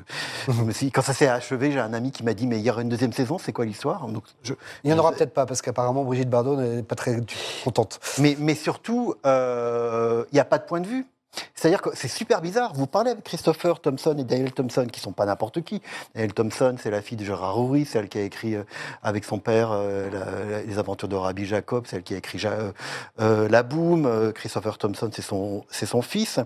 [0.49, 2.63] je me suis, quand ça s'est achevé, j'ai un ami qui m'a dit, mais il
[2.63, 4.07] y aura une deuxième saison, c'est quoi l'histoire?
[4.09, 7.17] Donc, je- Il n'y en aura peut-être pas parce qu'apparemment Brigitte Bardot n'est pas très
[7.65, 8.01] contente.
[8.19, 11.07] mais, mais surtout, euh, il n'y a pas de point de vue.
[11.55, 12.73] C'est-à-dire que c'est super bizarre.
[12.75, 15.81] Vous parlez avec Christopher Thompson et Daniel Thompson, qui sont pas n'importe qui.
[16.15, 18.65] Daniel Thompson, c'est la fille de Gérard Houry, celle qui a écrit euh,
[19.03, 22.73] avec son père euh, Les aventures de Rabbi Jacob, celle qui a écrit euh,
[23.21, 24.07] euh, La Boom.
[24.07, 26.41] Euh, Christopher Thompson, c'est son, c'est son fils.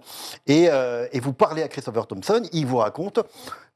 [0.46, 3.20] Et, euh, et vous parlez à Christopher Thompson, il vous raconte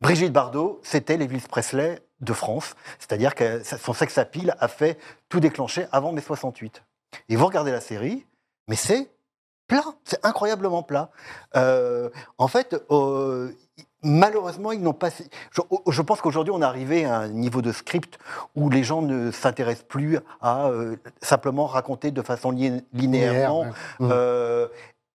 [0.01, 2.75] Brigitte Bardot, c'était l'Elvis Presley de France.
[2.99, 4.99] C'est-à-dire que son sex appeal a fait
[5.29, 6.83] tout déclencher avant mai 68.
[7.29, 8.27] Et vous regardez la série,
[8.69, 9.11] mais c'est
[9.73, 11.11] plat, c'est incroyablement plat.
[11.57, 13.51] Euh, en fait, euh,
[14.03, 15.11] malheureusement, ils n'ont pas.
[15.51, 18.19] Je, je pense qu'aujourd'hui, on est arrivé à un niveau de script
[18.57, 23.65] où les gens ne s'intéressent plus à euh, simplement raconter de façon li- linéairement.
[23.65, 24.69] Linéaire, ouais.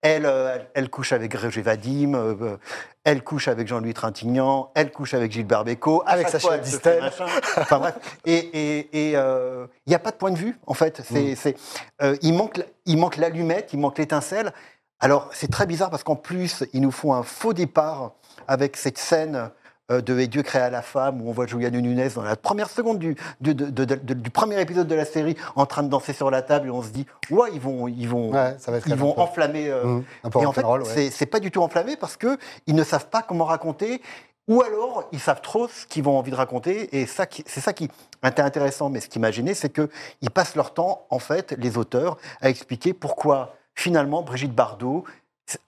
[0.05, 2.57] Euh, elle, euh, elle, elle couche avec Roger Vadim, euh,
[3.03, 7.11] elle couche avec Jean-Louis Trintignant, elle couche avec Gilbert Bécaud, Avec Sacha Distel.
[7.57, 10.73] Enfin bref, et et- et, euh, il n'y a pas de point de vue en
[10.73, 11.01] fait.
[11.03, 11.35] C'est, Mm.
[11.35, 11.55] c'est,
[12.01, 14.51] euh, il manque, il manque l'allumette, il manque l'étincelle.
[14.99, 18.13] Alors c'est très bizarre parce qu'en plus ils nous font un faux départ
[18.47, 19.47] avec cette scène euh,
[19.89, 22.99] de Et Dieu créa la femme où on voit Juliane Nunez dans la première seconde
[22.99, 26.11] du, du, de- de- de- du premier épisode de la série en train de danser
[26.11, 28.77] sur la table et on se dit ouais ils vont ils vont Ouais, ça va
[28.79, 29.69] être ils vont peu- enflammer.
[29.69, 31.09] euh, Mm, peu et en fait, ouais.
[31.09, 34.01] c'est- pas du tout enflammé parce que ils ne savent pas comment raconter.
[34.49, 37.73] Ou alors, ils savent trop ce qu'ils ont envie de raconter, et ça, c'est ça
[37.73, 37.89] qui
[38.23, 38.89] était intéressant.
[38.89, 42.49] Mais ce qui m'a gêné, c'est qu'ils passent leur temps, en fait, les auteurs, à
[42.49, 45.03] expliquer pourquoi, finalement, Brigitte Bardot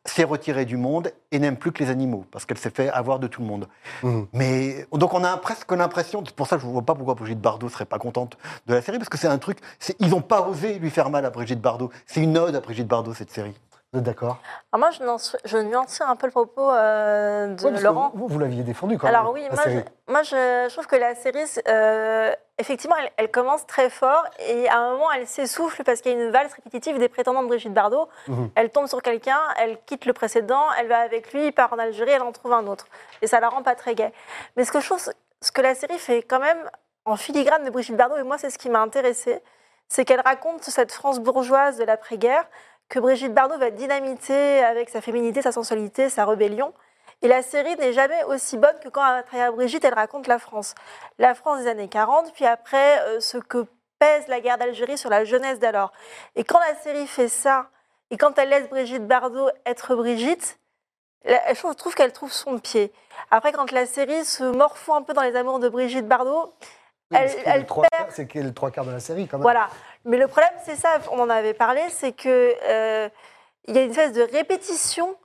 [0.06, 3.20] s'est retirée du monde et n'aime plus que les animaux, parce qu'elle s'est fait avoir
[3.20, 3.68] de tout le monde.
[4.04, 4.28] Mhm.
[4.34, 7.14] Mais donc on a presque l'impression, c'est pour ça que je ne vois pas pourquoi
[7.16, 8.38] Brigitte Bardot serait pas contente
[8.68, 9.60] de la série, parce que c'est un truc,
[10.00, 11.90] ils n'ont pas osé lui faire mal à Brigitte Bardot.
[12.06, 13.56] C'est une ode à Brigitte Bardot cette série.
[13.92, 14.38] Vous êtes d'accord?
[14.72, 18.12] Alors moi, je, nuance- je un peu le propos euh, de Laurent.
[18.14, 19.34] Vous, vous l'aviez défendu quand Alors même.
[19.34, 19.84] oui, la moi, série.
[20.08, 24.26] je, moi je, je trouve que la série, euh, effectivement, elle, elle commence très fort
[24.48, 27.42] et à un moment, elle s'essouffle parce qu'il y a une valse répétitive des prétendants
[27.42, 28.10] de Brigitte Bardot.
[28.28, 28.52] Mhm.
[28.56, 31.80] Elle tombe sur quelqu'un, elle quitte le précédent, elle va avec lui, il part en
[31.80, 32.88] Algérie, elle en trouve un autre.
[33.22, 34.12] Et ça la rend pas très gaie.
[34.58, 35.02] Mais ce que je trouve,
[35.42, 36.70] ce que la série fait quand même
[37.06, 39.42] en filigrane de Brigitte Bardot, et moi, c'est ce qui m'a intéressée,
[39.88, 42.46] c'est qu'elle raconte cette France bourgeoise de l'après-guerre
[42.90, 46.74] que Brigitte Bardot va dynamiter avec sa féminité, sa sensualité, sa rébellion.
[47.22, 50.40] Et la série n'est jamais aussi bonne que quand, à travers Brigitte, elle raconte la
[50.40, 50.74] France.
[51.18, 53.66] La France des années 40, puis après, euh, ce que
[54.00, 55.92] pèse la guerre d'Algérie sur la jeunesse d'alors.
[56.38, 57.68] Et quand la série fait ça,
[58.12, 60.58] et quand elle laisse Brigitte Bardot être Brigitte,
[61.26, 62.94] je trouve- qu'elle trouve son pied.
[63.30, 66.54] Après, quand la série se morfond un peu dans les amours de Brigitte Bardot,
[67.12, 69.42] Oui, elle- perd- C'est qu'il le trois quarts de la série quand même.
[69.44, 69.68] voilà.
[70.06, 73.10] Mais le problème, c'est ça, on en avait parlé, c'est que euh,
[73.68, 75.16] y a une espèce de répétition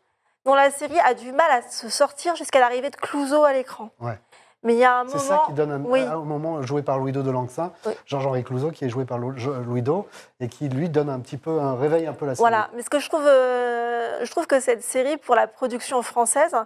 [0.44, 3.90] dont la série a du mal à se sortir jusqu'à l'arrivée de Clouseau à l'écran.
[4.00, 4.18] Ouais.
[4.62, 5.28] Mais il y a un C'est moment.
[5.28, 6.00] ça qui donne un, oui.
[6.00, 7.92] un moment joué par Louis Do de Langsin, Oui.
[8.07, 10.07] Jean-Henri Clouzot, qui est joué par Louis Do,
[10.40, 12.48] et qui lui donne un petit peu un réveil un peu la série.
[12.48, 12.70] Voilà.
[12.74, 16.57] Mais ce que je trouve, euh, je trouve que cette série, pour la production française,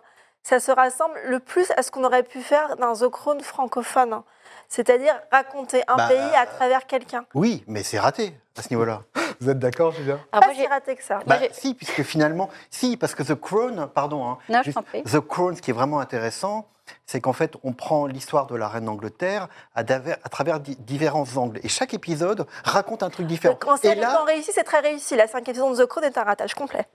[0.44, 4.22] ça se rassemble le plus à ce qu'on aurait pu faire dans The Crown francophone.
[4.68, 7.24] C'est-à-dire raconter un Bah, pays à travers quelqu'un.
[7.34, 9.02] Oui, mais c'est raté à ce niveau-là.
[9.40, 10.18] Vous êtes d'accord, Julien?
[10.30, 11.20] Pas moi, si j'ai- raté que ça.
[11.26, 14.78] Bah, si, puisque finalement, si, parce que The Crown, pardon, hein, Non, juste-.
[15.10, 16.66] The Crown, ce qui est vraiment intéressant,
[17.06, 21.60] c'est qu'en fait, on prend l'histoire de la reine d'Angleterre à, travers di- différents angles.
[21.62, 23.56] Et chaque épisode raconte un truc différent.
[23.60, 23.94] Quand c'est
[24.26, 25.14] réussi, c'est très réussi.
[25.14, 26.86] La cinquième saison de The Crown est un ratage complet.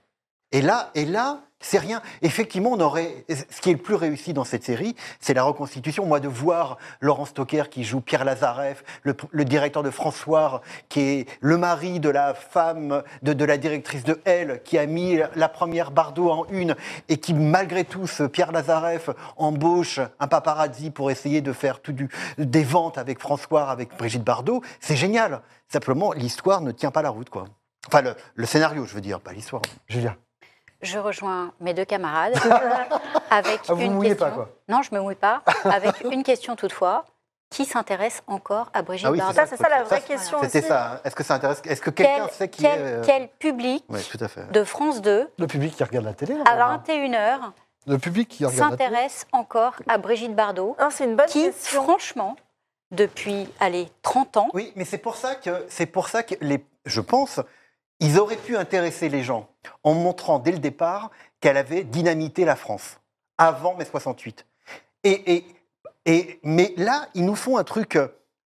[0.54, 2.00] Et là, et là, c'est rien.
[2.22, 3.24] Effectivement, on aurait.
[3.28, 6.06] Ce qui est le plus réussi dans cette série, c'est la reconstitution.
[6.06, 11.28] Moi, de voir Laurent Stocker qui joue Pierre Lazareff, le, directeur de François, qui est
[11.40, 15.90] le mari de la femme, de, la directrice de Elle, qui a mis la première
[15.90, 16.76] Bardot en une,
[17.08, 21.92] et qui, malgré tout, ce Pierre Lazareff embauche un paparazzi pour essayer de faire tout
[21.92, 24.62] du, des ventes avec François, avec Brigitte Bardot.
[24.78, 25.42] C'est génial.
[25.66, 27.46] Simplement, l'histoire ne tient pas la route, quoi.
[27.88, 29.62] Enfin, le, le scénario, je veux dire, pas l'histoire.
[29.88, 30.14] Julien
[30.84, 32.34] Je rejoins mes deux camarades
[33.30, 34.26] avec Ah, vous une vous mouillez question.
[34.28, 34.48] pas, quoi.
[34.68, 35.42] Non, je me mouille pas.
[35.64, 37.04] Avec une question toutefois.
[37.50, 40.38] Qui s'intéresse encore à Brigitte Ah oui, Bardot Ça, c'est ça la vraie Ça, question
[40.42, 40.68] C'était aussi.
[40.68, 40.92] ça.
[40.94, 41.00] hein.
[41.04, 43.84] Est-ce que ça intéresse Est-ce que quelqu'un quel, sait qui quel- est euh, quel public
[43.88, 44.50] Oui, tout à fait.
[44.50, 46.82] de France 2 Le public qui regarde la télé, à normalement.
[46.86, 47.38] 21h
[47.86, 48.88] Le public qui regarde la télé.
[48.90, 51.84] s'intéresse encore à Brigitte Bardot, Non, c'est une bonne qui, question.
[51.84, 52.34] franchement,
[52.90, 56.64] depuis, allez, 30 ans, Oui, mais c'est pour ça que c'est pour ça que les,
[56.86, 57.40] je pense,
[58.04, 59.48] ils auraient pu intéresser les gens
[59.82, 63.00] en montrant dès le départ qu'elle avait dynamité la France
[63.38, 64.46] avant mai 68.
[65.04, 65.46] Et, et,
[66.04, 68.08] et mais là, ils nous font un truc euh,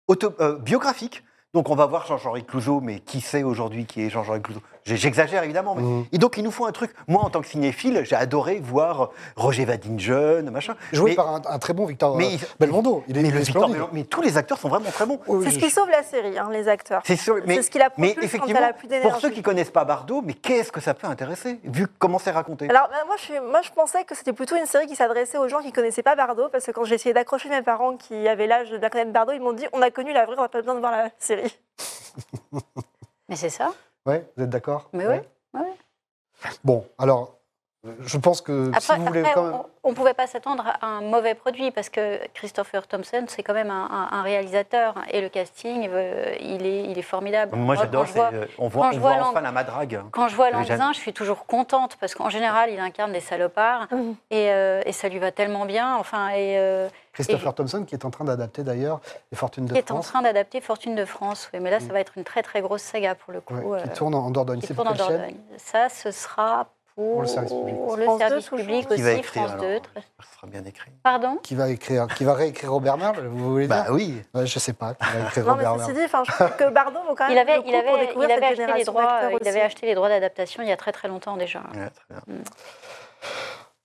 [0.07, 1.23] auto- euh, biographique.
[1.53, 4.61] Donc on va voir Jean-Jean Clouseau, mais qui sait aujourd'hui qui est Jean-Jean Clouseau?
[4.85, 5.75] J'exagère évidemment.
[5.75, 5.81] Mais...
[5.81, 6.05] Mhm.
[6.11, 6.91] Et donc, il nous faut un truc.
[7.07, 10.75] Moi, en tant que cinéphile, j'ai adoré voir Roger Vadine jeune, machin.
[10.91, 13.03] Joué mais, par un, un très bon Victor mais euh, Belmondo.
[13.07, 13.69] Il est, mais il est Victor.
[13.69, 15.19] Belmondo- mais tous les acteurs sont vraiment très bons.
[15.27, 17.01] Oui, C'est ce qui sauve la série, hein, les acteurs.
[17.05, 19.09] C'est sûr, mais, C'est ce qui la mais quand effectivement, elle a plus d'énergie.
[19.09, 22.31] pour ceux qui connaissent pas Bardot, mais qu'est-ce que ça peut intéresser, vu comment c'est
[22.31, 22.69] raconté?
[22.69, 25.37] Alors, bah, moi, je, suis- moi, je pensais que c'était plutôt une série qui s'adressait
[25.37, 28.27] aux gens qui connaissaient pas Bardot, parce que quand j'ai essayé d'accrocher mes parents qui
[28.27, 30.41] avaient l'âge de bien connaître Bardot, ils m'ont dit on a connu la vraie, on
[30.41, 31.57] n'a pas besoin de voir la série.
[33.29, 33.71] Mais c'est ça.
[34.05, 34.89] Ouais, vous êtes d'accord?
[34.93, 35.73] Mais ouais, ouais.
[36.63, 37.39] Bon, alors,
[37.99, 39.59] je pense que Après, si vous voulez après, quand même...
[39.83, 43.53] on ne pouvait pas s'attendre à un mauvais produit parce que Christopher Thompson, c'est quand
[43.53, 47.55] même un, un- un réalisateur et le casting, euh, il, est, il est formidable.
[47.57, 48.05] Moi, j'adore.
[48.15, 50.01] euh, On voit, on je voit enfin la madrague.
[50.11, 50.49] Quand je vois.
[50.51, 53.87] Lanzin, je suis toujours contente parce qu'en général, il incarne des salopards
[54.31, 55.97] et, euh, et ça lui va tellement bien.
[55.97, 59.77] Enfin, et euh, Christopher Thompson, qui est en train d'adapter d'ailleurs Les Fortunes de qui
[59.79, 61.49] est en France, train d'adapter Fortune de France.
[61.53, 63.55] Oui, mais là, ça va être une très très grosse saga pour le coup.
[63.55, 64.61] ouais, qui euh, tourne en Dordogne.
[64.61, 65.35] qui C'est tourne en Dordogne.
[65.57, 67.75] Ça, ce sera pour, Pour le service public.
[67.97, 69.82] le France 2 service public Qui va aussi, écrire France alors 2.
[69.95, 70.91] Ça sera bien écrit.
[71.03, 74.21] Pardon qui va, écrire, qui va réécrire Robert Merle, vous voulez dire Bah oui.
[74.34, 76.69] Ouais, Je sais pas, qui va écrire Non, mais ceci dit, enfin, je trouve que
[76.69, 78.43] Bardot vaut quand même il avait, le coup il pour avait, découvrir il avait cette
[78.43, 79.49] acheté les génération droits, d'acteurs il aussi.
[79.49, 81.60] avait acheté les droits d'adaptation il y a très très longtemps déjà.
[81.60, 82.21] Ouais, très bien.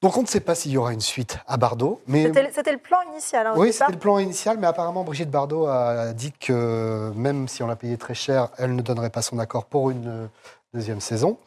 [0.00, 2.72] Donc on ne sait pas s'il y aura une suite à Bardot, mais C'était le-
[2.72, 3.48] le plan initial.
[3.48, 7.64] hein, oui, c'était le plan initial, mais apparemment Brigitte Bardot a dit que même si
[7.64, 10.26] on l'a payé très cher, elle ne donnerait pas son accord pour une euh,
[10.74, 11.38] deuxième saison.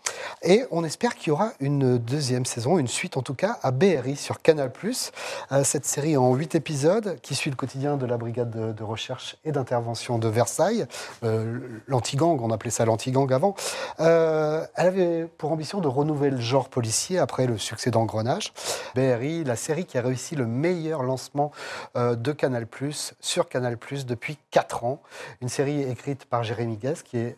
[0.41, 3.69] Et on espère qu'il y aura une deuxième saison, une suite en tout cas, à
[3.69, 4.71] BRI sur Canal+.
[5.51, 9.37] Euh, cette série en huit épisodes qui suit le quotidien de la brigade de, recherche
[9.45, 10.87] et d'intervention de Versailles,
[11.23, 13.53] euh, l'anti-gang, on appelait ça l'anti-gang avant.
[13.99, 18.53] Euh, elle avait pour ambition de renouveler le genre policier après le succès d'Engrenage.
[18.95, 21.51] BRI, la série qui a réussi le meilleur lancement
[21.95, 22.65] euh, de Canal+,
[23.19, 25.01] sur Canal+, depuis 4 ans.
[25.41, 27.35] Une série écrite par Jérémy Guest, qui est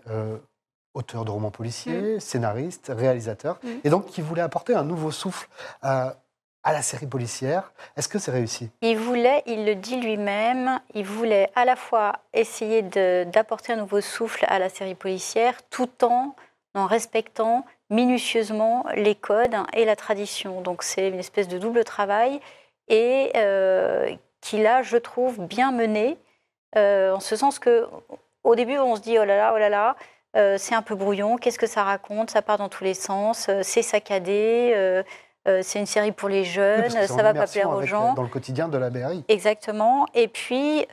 [0.93, 3.67] auteur de romans policiers, scénariste, réalisateur, Mm.
[3.83, 5.47] et donc qui voulait apporter un nouveau souffle
[5.81, 6.15] à,
[6.63, 7.71] à la série policière.
[7.97, 8.69] Est-ce que c'est réussi?
[8.81, 14.01] Il voulait, il le dit lui-même, il voulait à la fois essayer d'apporter un nouveau
[14.01, 16.35] souffle à la série policière tout en
[16.75, 20.61] en respectant minutieusement les codes et la tradition.
[20.61, 22.39] Donc c'est une espèce de double travail
[22.87, 24.09] et euh,
[24.41, 26.17] qu'il a, je trouve, bien mené,
[26.75, 27.87] euh, en ce sens que
[28.43, 29.95] au début on se dit oh là là, oh là là,
[30.35, 33.47] euh, c'est un peu brouillon, qu'est-ce que ça raconte, ça part dans tous les sens,
[33.49, 35.03] euh, c'est saccadé, euh,
[35.61, 38.13] c'est une série pour les Oui, jeunes, en ça va pas plaire aux avec, gens.
[38.13, 39.25] Dans le quotidien de la BRI.
[39.27, 40.05] Exactement.
[40.13, 40.87] Et puis,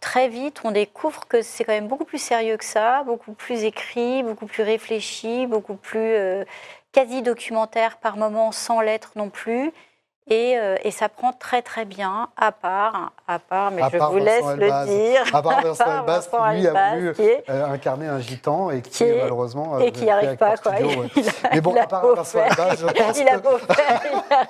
[0.00, 3.64] très vite, on découvre que c'est quand même beaucoup plus sérieux que ça, beaucoup plus
[3.64, 6.44] écrit, beaucoup plus réfléchi, beaucoup plus
[6.92, 9.72] quasi documentaire par moments, sans l'être non plus.
[10.28, 13.96] Et, euh, et ça prend très très bien, à part, à part, mais À je
[13.98, 14.88] part vous laisse Vincent le Elbaz.
[14.88, 15.22] dire.
[15.34, 18.70] À part Vincent Elbaz, qui lui a Elbaz, voulu qui est- euh, incarner un gitan
[18.70, 20.56] et qui, Qui est- malheureusement et qui n'y arrive pas.
[20.56, 20.76] Quoi.
[20.76, 21.08] studio, ouais.
[21.16, 24.00] Il a- Mais bon, a à part Vincent Elbaz, je pense il a beau faire,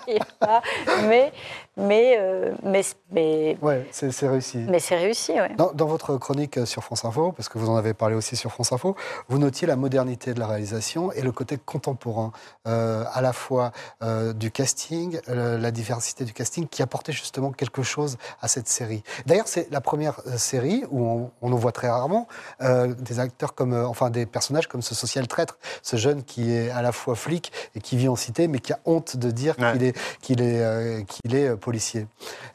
[0.06, 0.60] il n'y arrive pas.
[1.08, 1.32] Mais,
[1.76, 4.58] mais, euh, mais, mais, Ouais, c'est réussi.
[4.58, 5.54] mais c'est réussi, ouais.
[5.56, 8.50] Dans, dans votre chronique sur France Info, parce que vous en avez parlé aussi sur
[8.52, 8.96] France Info,
[9.28, 12.32] vous notiez la modernité de la réalisation et le côté contemporain,
[12.66, 17.50] euh, à la fois euh, du casting, euh, la diversité du casting, qui apportait justement
[17.52, 19.02] quelque chose à cette série.
[19.26, 22.26] D'ailleurs, c'est la première euh, série où on, on en voit très rarement
[22.62, 26.52] euh, des acteurs comme, euh, enfin des personnages comme ce social traître, ce jeune qui
[26.52, 29.30] est à la fois flic et qui vit en cité, mais qui a honte de
[29.30, 29.72] dire Ouais.
[29.72, 32.06] qu'il est, qu'il est, euh, qu'il est euh, policier.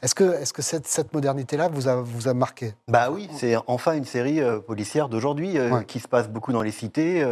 [0.02, 2.74] Est-ce que, est-ce que cette, cette modernité-là vous a, vous a marqué?
[2.88, 5.84] Bah oui, c'est enfin une série euh, policière d'aujourd'hui euh, Ouais.
[5.86, 7.22] qui se passe beaucoup dans les cités.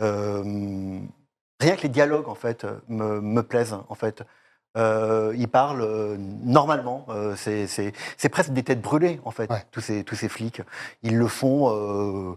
[0.00, 1.00] euh,
[1.60, 4.22] rien que les dialogues, en fait, me, me plaisent, en fait.
[4.76, 7.06] Euh, ils parlent euh, normalement.
[7.08, 7.92] euh, c'est-
[8.28, 9.64] presque des têtes brûlées, en fait, Ouais.
[9.72, 10.60] tous, ces, tous ces flics.
[11.02, 12.36] Ils le font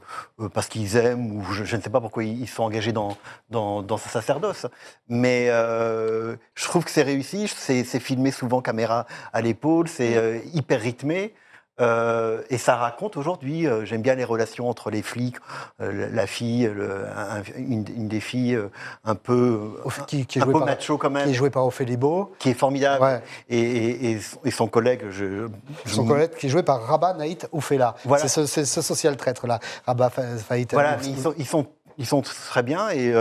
[0.53, 3.17] parce qu'ils aiment, ou je, je ne sais pas pourquoi ils, sont engagés dans,
[3.49, 4.65] dans, dans ce sacerdoce.
[5.09, 7.47] Mais je trouve que c'est réussi.
[7.47, 11.33] C'est filmé souvent caméra à l'épaule, c'est euh, hyper rythmé.
[11.81, 15.37] Euh, et ça raconte aujourd'hui, euh, j'aime bien les relations entre les flics,
[15.81, 18.59] euh, la, fille, le- un- une, une des filles
[19.03, 19.71] un peu,
[20.07, 21.97] qui- qui est un jouée peu par- macho quand même, Qui est joué par Ophélie
[21.97, 22.31] Beau.
[22.39, 23.21] qui est formidable, Ouais.
[23.49, 25.47] et, et- et son- et son collègue, je,
[25.85, 27.95] je- Son collègue qui est joué par Rabat Naït Oufela.
[28.05, 28.27] Voilà.
[28.27, 30.71] C'est ce, social traître là, Rabat Fa- Faït.
[30.73, 31.65] Voilà, ils sont, ils sont,
[31.97, 33.13] ils sont très bien, et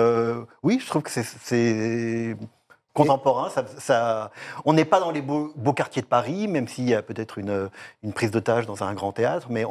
[0.63, 2.37] oui, je trouve que c'est
[2.95, 3.51] contemporain.
[3.51, 4.31] Ça, ça-
[4.65, 7.39] on n'est pas dans les beaux, beaux quartiers de Paris, même s'il y a peut-être
[7.39, 7.71] une,
[8.03, 9.71] une prise d'otage dans un grand théâtre, mais on,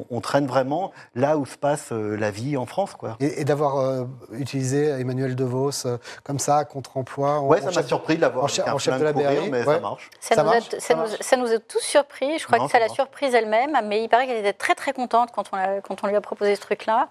[0.00, 3.16] on- on traîne vraiment là où se passe euh, la vie en France, quoi.
[3.20, 7.40] Et, et d'avoir euh, utilisé Emmanuel DeVos euh, comme ça, contre-emploi.
[7.40, 9.64] en ça m'a chef- surpris de l'avoir en chef- en de la BRI, mais ouais.
[9.74, 10.10] ça marche.
[10.20, 11.16] Ça, Ça nous, a, marche, ça, ça nous, marche.
[11.20, 12.38] ça nous a tous surpris.
[12.38, 14.92] Je crois Non, que ça l'a surprise elle-même, mais il paraît qu'elle était très très
[14.92, 17.08] contente quand on, l'a- quand on lui a proposé ce truc-là.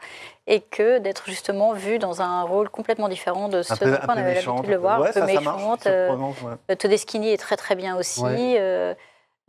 [0.47, 3.93] Et que d'être justement vue dans un rôle complètement différent de ce Un peu, dans
[3.93, 5.57] un quoi on peu avait l'habitude de le voir, Ouais, un peu ça, ça marche.
[5.57, 5.87] méchante.
[5.87, 6.33] euh, ouais.
[6.71, 8.21] euh, Todeschini est très très bien aussi.
[8.21, 8.55] Ouais.
[8.59, 8.93] Euh,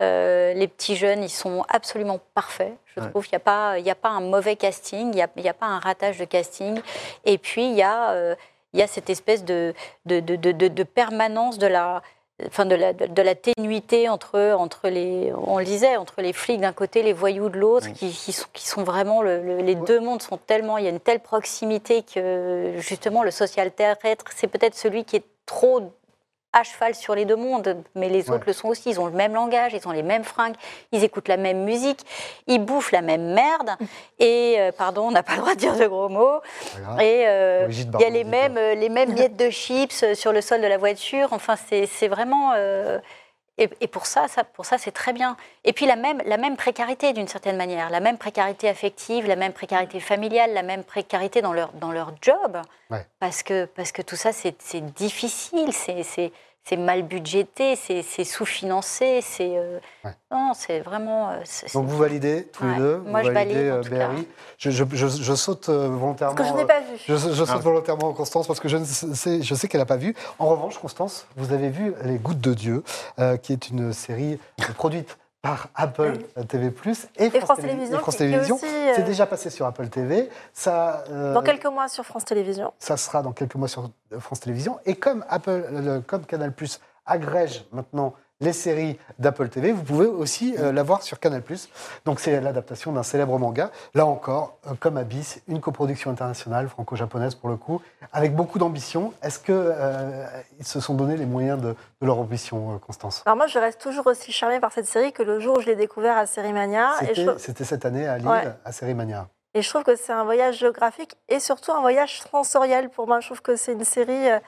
[0.01, 2.73] euh, les petits jeunes, ils sont absolument parfaits.
[2.95, 3.09] Je Ouais.
[3.09, 5.27] trouve qu'il n'y a, pas- il y a pas un mauvais casting, il n'y a,
[5.35, 6.79] il y a pas un ratage de casting.
[7.25, 8.35] Et puis, il y a, euh,
[8.73, 9.73] il y a cette espèce de,
[10.05, 12.01] de, de, de- de- de permanence de la,
[12.45, 16.59] enfin de la, de, la ténuité entre, entre les, on le disait, entre les flics
[16.59, 17.93] d'un côté, les voyous de l'autre, Oui.
[17.93, 20.87] qui, qui sont, qui sont vraiment, le- le- les deux mondes sont tellement, il y
[20.87, 25.81] a une telle proximité que justement le social terrestre, c'est peut-être celui qui est trop
[26.55, 28.35] à cheval sur les deux mondes, mais les Ouais.
[28.37, 28.89] autres le sont aussi.
[28.89, 30.55] Ils ont le même langage, ils ont les mêmes fringues,
[30.91, 31.99] ils écoutent la même musique,
[32.47, 33.71] ils bouffent la même merde.
[34.19, 36.39] Et, euh, pardon, on n'a pas le droit de dire de gros mots.
[37.01, 40.39] Et euh, il y a les mêmes, euh, les mêmes miettes de chips sur le
[40.41, 41.27] sol de la voiture.
[41.31, 42.53] Enfin, c'est c'est vraiment.
[42.55, 42.97] euh,
[43.57, 45.37] et, et pour ça, ça, pour ça, c'est très bien.
[45.63, 49.35] Et puis la même, la même précarité d'une certaine manière, la même précarité affective, la
[49.35, 52.61] même précarité familiale, la même précarité dans leur, dans leur job.
[52.89, 53.05] Ouais.
[53.19, 56.31] Parce, que, parce que tout ça, c'est c'est difficile, c'est-
[56.67, 60.11] c'est mal budgété, c'est sous-financé, c'est euh, Ouais.
[60.31, 61.29] non, c'est vraiment.
[61.29, 61.35] euh,
[61.73, 64.07] Donc vous validez tous les deux Moi, vous je validez valide, en euh.
[64.07, 64.27] BRI.
[64.57, 66.35] Je, je- je- je saute volontairement.
[66.35, 66.97] Ce que je n'ai pas vu.
[67.07, 67.57] Je, je saute Ah.
[67.57, 70.15] volontairement Constance parce que je, ne sais, je sais qu'elle n'a pas vu.
[70.39, 72.83] En revanche, Constance, vous avez vu Les Gouttes de Dieu,
[73.19, 74.39] euh, qui est une série
[74.75, 76.65] produite par Apple TV+,
[77.17, 77.97] et, Et France Télé- Télévisions.
[77.97, 78.59] et France Télévisions.
[78.63, 80.27] euh, C'est déjà passé sur Apple TV.
[80.53, 82.73] Ça, euh, Dans quelques mois sur France Télévisions.
[82.79, 84.79] ça sera dans quelques mois sur France Télévisions.
[84.87, 90.05] Et comme, Apple, euh, comme Canal Plus agrège maintenant les séries d'Apple TV, vous pouvez
[90.07, 91.69] aussi euh, la voir sur Canal Plus.
[92.03, 93.71] Donc c'est l'adaptation d'un célèbre manga.
[93.93, 99.13] Là encore, euh, comme Abyss, une coproduction internationale, franco-japonaise pour le coup, avec beaucoup d'ambition.
[99.23, 101.69] Est-ce qu'ils se sont donné les moyens de,
[102.01, 103.23] de leur ambition, euh, Constance?
[103.25, 105.67] Alors moi, je reste toujours aussi charmée par cette série que le jour où je
[105.67, 106.91] l'ai découvert à Sérimania.
[107.13, 108.43] Je, C'était cette année à Lille, Ouais.
[108.65, 109.27] à Sérimania.
[109.53, 113.21] et je trouve que c'est un voyage géographique et surtout un voyage sensoriel pour moi.
[113.21, 114.39] Je trouve que c'est une série euh,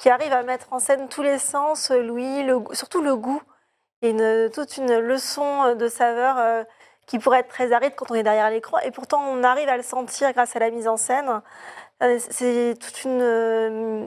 [0.00, 3.42] qui arrive à mettre en scène tous les sens, euh, le goût- surtout le goût.
[4.02, 6.64] Et une, toute une leçon euh, de saveur euh,
[7.06, 8.78] qui pourrait être très aride quand on est derrière l'écran.
[8.78, 11.42] Et pourtant, on arrive à le sentir grâce à la mise en scène.
[12.02, 14.06] Euh, C'est toute une euh,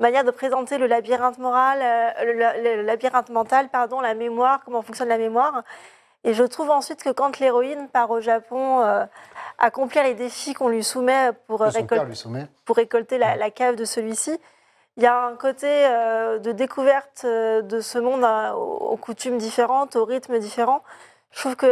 [0.00, 4.60] manière de présenter le labyrinthe moral, euh, le, le- le labyrinthe mental, pardon, la mémoire,
[4.64, 5.62] comment fonctionne la mémoire.
[6.24, 9.04] Et je trouve ensuite que quand l'héroïne part au Japon euh,
[9.58, 12.48] accomplir les défis qu'on lui soumet pour, récolter père lui soumet.
[12.64, 14.36] pour récolter la, la cave de celui-ci.
[14.98, 18.58] Il y a un côté euh, de découverte euh, de ce monde hein, aux,
[18.92, 20.82] aux coutumes différentes, aux rythmes différents.
[21.30, 21.66] Je trouve que,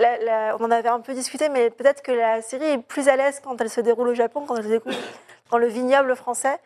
[0.00, 3.08] la- la- on en avait un peu discuté, mais peut-être que la série est plus
[3.10, 4.94] à l'aise quand elle se déroule au Japon, quand elle se déroule
[5.50, 6.58] dans le vignoble français.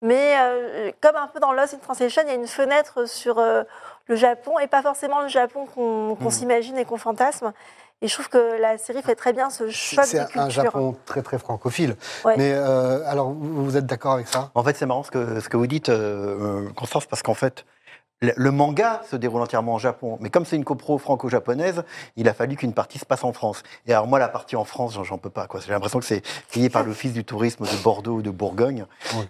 [0.00, 3.38] Mais euh, comme un peu dans Lost in Translation, il y a une fenêtre sur
[3.38, 3.62] euh,
[4.08, 6.30] le Japon, et pas forcément le Japon qu'on Mhm.
[6.30, 7.52] s'imagine et qu'on fantasme.
[8.02, 10.48] Et je trouve que la série fait très bien ce choc C'est un.
[10.48, 11.96] Japon très très francophile.
[12.24, 12.34] Ouais.
[12.36, 14.50] Mais euh, alors, vous vous êtes d'accord avec ça?
[14.56, 17.34] En fait, c'est marrant ce que, ce que vous dites, euh, euh, Constance, parce qu'en
[17.34, 17.64] fait,
[18.36, 20.16] le, manga se déroule entièrement en Japon.
[20.20, 21.82] Mais comme c'est une copro franco-japonaise,
[22.16, 23.62] il a fallu qu'une partie se passe en France.
[23.86, 25.46] Et alors, moi, la partie en France, j'en- peux pas.
[25.64, 28.86] J'ai l'impression que c'est payé par l'Office du tourisme de Bordeaux ou de Bourgogne.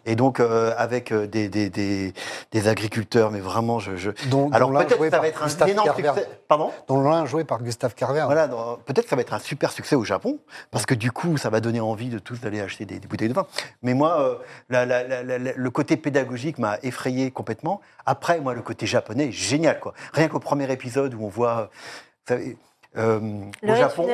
[0.06, 2.12] Et donc, euh, avec euh, des, des, des,
[2.50, 3.96] des agriculteurs, mais vraiment, je.
[3.96, 4.10] je...
[4.30, 6.12] dont, Alors, peut-être ça va être un énorme Carver.
[6.14, 6.28] succès.
[6.48, 6.70] Pardon?
[6.88, 8.22] Dont l'un joué par Gustave Carver.
[8.26, 8.48] Voilà,
[8.84, 10.38] peut-être ça va être un super succès au Japon,
[10.70, 13.34] parce que du coup, ça va donner envie de tous d'aller acheter des, bouteilles de
[13.34, 13.46] vin.
[13.82, 14.34] Mais moi, euh,
[14.68, 17.80] la- la- la- la- la- le côté pédagogique m'a effrayé complètement.
[18.06, 19.94] Après, moi, le côté japonais, génial, quoi.
[20.12, 22.56] Rien qu'au premier épisode où on voit, vous savez,
[22.96, 23.20] euh,
[23.62, 24.06] au, Japon,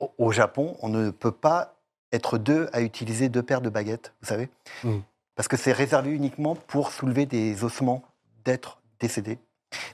[0.00, 1.74] on au- au Japon, on ne peut pas
[2.12, 4.48] être deux à utiliser deux paires de baguettes, vous savez,
[4.84, 4.98] Mm.
[5.34, 8.02] parce que c'est réservé uniquement pour soulever des ossements
[8.44, 9.38] d'êtres décédés.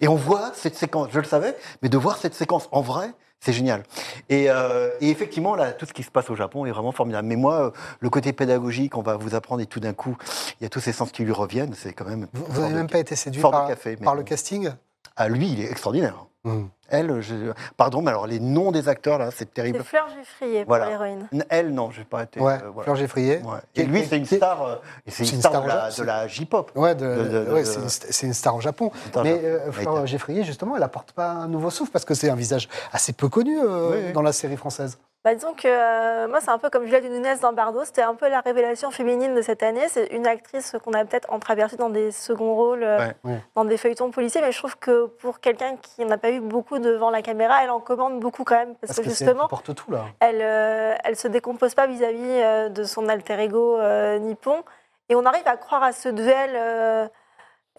[0.01, 3.11] Et on voit cette séquence, je le savais, mais de voir cette séquence en vrai,
[3.43, 3.83] c'est génial.
[4.29, 7.27] Et, euh, et effectivement, là, tout ce qui se passe au Japon est vraiment formidable.
[7.27, 10.17] Mais moi, le côté pédagogique, on va vous apprendre et tout d'un coup,
[10.61, 11.75] il y a tous ces sens qui lui reviennent.
[11.75, 12.29] C'est quand même.
[12.33, 14.71] Vous n'avez même pas été séduit par, café, le casting?
[15.17, 16.25] Ah, lui, il est extraordinaire.
[16.45, 16.67] Hmm.
[16.93, 19.83] Elle, je- pardon, mais alors les noms des acteurs, là, c'est C'est terrible.
[19.83, 20.85] Fleur Giffrier Voilà.
[20.85, 21.27] pour l'héroïne.
[21.49, 22.39] Elle, non, je n'ai pas été.
[22.39, 22.85] Ouais, euh, voilà.
[22.85, 23.39] Fleur Geffrier.
[23.43, 23.59] Ouais.
[23.75, 26.29] Et lui, c'est une star, euh, et c'est c'est une une star, star de la,
[26.29, 26.71] J-pop.
[26.77, 28.93] Ouais, de- De- de- ouais, de- c'est une, star au Japon.
[29.17, 32.31] Un Mais euh, Fleur Geffrier, justement, elle apporte pas un nouveau souffle parce que c'est
[32.31, 34.13] un visage assez peu connu euh, Oui, oui.
[34.13, 34.97] dans la série française.
[35.25, 37.85] Bah, disons que euh, moi, c'est un peu comme Juliette Nunez dans Bardo.
[37.85, 39.87] C'était un peu la révélation féminine de cette année.
[39.89, 43.15] C'est une actrice qu'on a peut-être entreaperçue dans des seconds rôles, euh, Ouais.
[43.23, 43.41] Ouais.
[43.55, 44.41] dans des feuilletons policiers.
[44.41, 47.71] Mais je trouve que pour quelqu'un qui n'a pas eu beaucoup devant la caméra, elle
[47.71, 48.75] en commande beaucoup quand même.
[48.75, 50.07] Parce, Parce que, justement, porte tout, là.
[50.19, 53.79] elle euh, elle se décompose pas vis-à-vis euh, de son alter ego
[54.19, 54.65] nippon.
[55.09, 57.11] Et on arrive à croire à ce duel.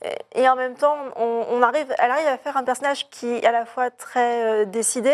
[0.02, 3.36] et- et en même temps, on, on arrive, elle arrive à faire un personnage qui
[3.38, 5.14] est à la fois très euh, décidé,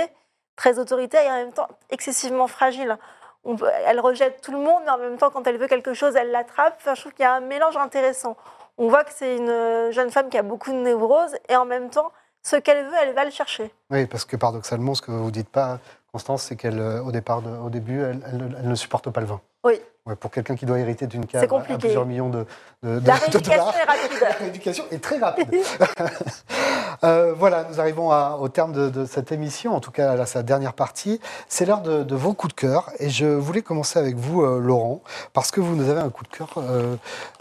[0.60, 2.98] très autoritaire et en même temps excessivement fragile.
[3.46, 5.94] on peut- elle rejette tout le monde, mais en même temps, quand elle veut quelque
[5.94, 6.76] chose, elle l'attrape.
[6.82, 8.36] Enfin, je trouve qu'il y a un mélange intéressant.
[8.78, 11.64] On voit que c'est une euh, jeune femme qui a beaucoup de névroses, et en
[11.64, 12.12] même temps,
[12.44, 13.72] ce qu'elle veut, elle va le chercher.
[13.92, 15.80] Oui, parce que paradoxalement, ce que vous dites pas,
[16.12, 19.28] Constance, c'est qu'elle, euh, au départ, au début, elle, elle- elle ne supporte pas le
[19.28, 19.40] vin.
[19.64, 19.80] Oui.
[20.06, 22.46] Ouais, pour quelqu'un qui doit hériter d'une cave à plusieurs millions de,
[22.84, 23.76] de, de- La de rééducation dollars.
[23.76, 24.12] est rapide.
[24.22, 25.50] La rééducation est très rapide.
[27.06, 30.26] Euh, voilà, nous arrivons à- au terme de, de cette émission, en tout cas à
[30.26, 31.22] sa dernière partie.
[31.48, 32.90] C'est l'heure de, de vos coups de cœur.
[33.00, 36.26] Et je voulais commencer avec vous, euh, Laurent, parce que vous nous avez un coup
[36.26, 36.98] de cœur euh,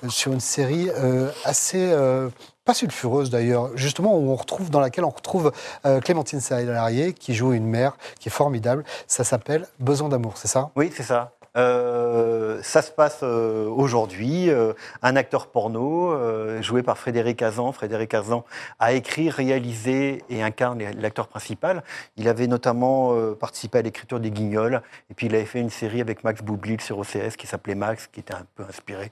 [0.09, 1.91] sur une série euh, assez.
[1.91, 2.29] euh,
[2.65, 5.53] pas sulfureuse d'ailleurs, justement où on retrouve, dans laquelle on retrouve
[5.87, 8.85] euh, Clémentine Salarié qui joue une mère qui est formidable.
[9.09, 10.71] Ça s'appelle Besoin d'amour, c'est ça?
[10.77, 11.33] Oui, c'est ça.
[11.57, 14.51] Euh, ça se passe euh, aujourd'hui.
[14.51, 14.73] Euh,
[15.03, 17.73] un acteur porno, euh, joué par Frédéric Azan.
[17.73, 18.45] Frédéric Azan
[18.79, 21.83] a écrit, réalisé et incarne l'acteur principal.
[22.17, 24.83] Il avait notamment euh, participé à l'écriture des Guignols.
[25.11, 28.07] Et puis il avait fait une série avec Max Boublil sur OCS qui s'appelait Max,
[28.07, 29.11] qui était un peu inspiré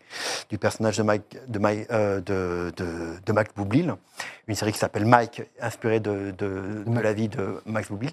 [0.51, 3.95] du personnage de, Mike, de, Max Boublil.
[4.49, 6.35] Une série qui s'appelle Mike, inspirée de,
[7.03, 8.13] la vie de Max Boublil.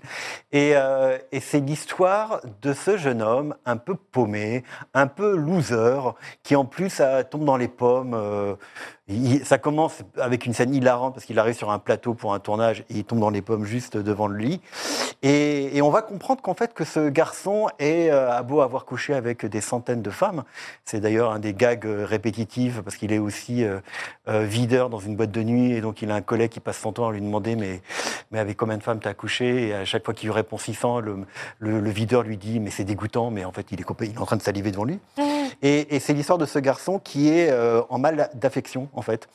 [0.51, 0.73] Et,
[1.31, 5.99] et c'est l'histoire de ce jeune homme un peu paumé, un peu loser,
[6.43, 7.01] qui en plus
[7.31, 8.13] tombe dans les pommes.
[8.13, 8.55] euh,
[9.07, 12.39] il- ça commence avec une scène hilarante parce qu'il arrive sur un plateau pour un
[12.39, 14.61] tournage et il tombe dans les pommes juste devant le lit.
[15.21, 18.85] Et, et on va comprendre qu'en fait que ce garçon est, euh, a beau avoir
[18.85, 20.43] couché avec des centaines de femmes.
[20.85, 23.79] C'est d'ailleurs un des gags euh, répétitifs parce qu'il est aussi euh,
[24.29, 26.77] euh, videur dans une boîte de nuit et donc il a un collègue qui passe
[26.79, 27.81] son temps à lui demander mais,
[28.31, 29.67] mais avec combien de femmes t'as couché?
[29.67, 31.17] Et à chaque fois qu'il lui répond 600, le,
[31.59, 34.17] le, le videur lui dit mais c'est dégoûtant mais en fait il est, il est
[34.19, 34.99] en train de saliver devant lui.
[35.61, 39.27] Et, et c'est l'histoire de ce garçon qui est euh, en mal d'affection, en fait.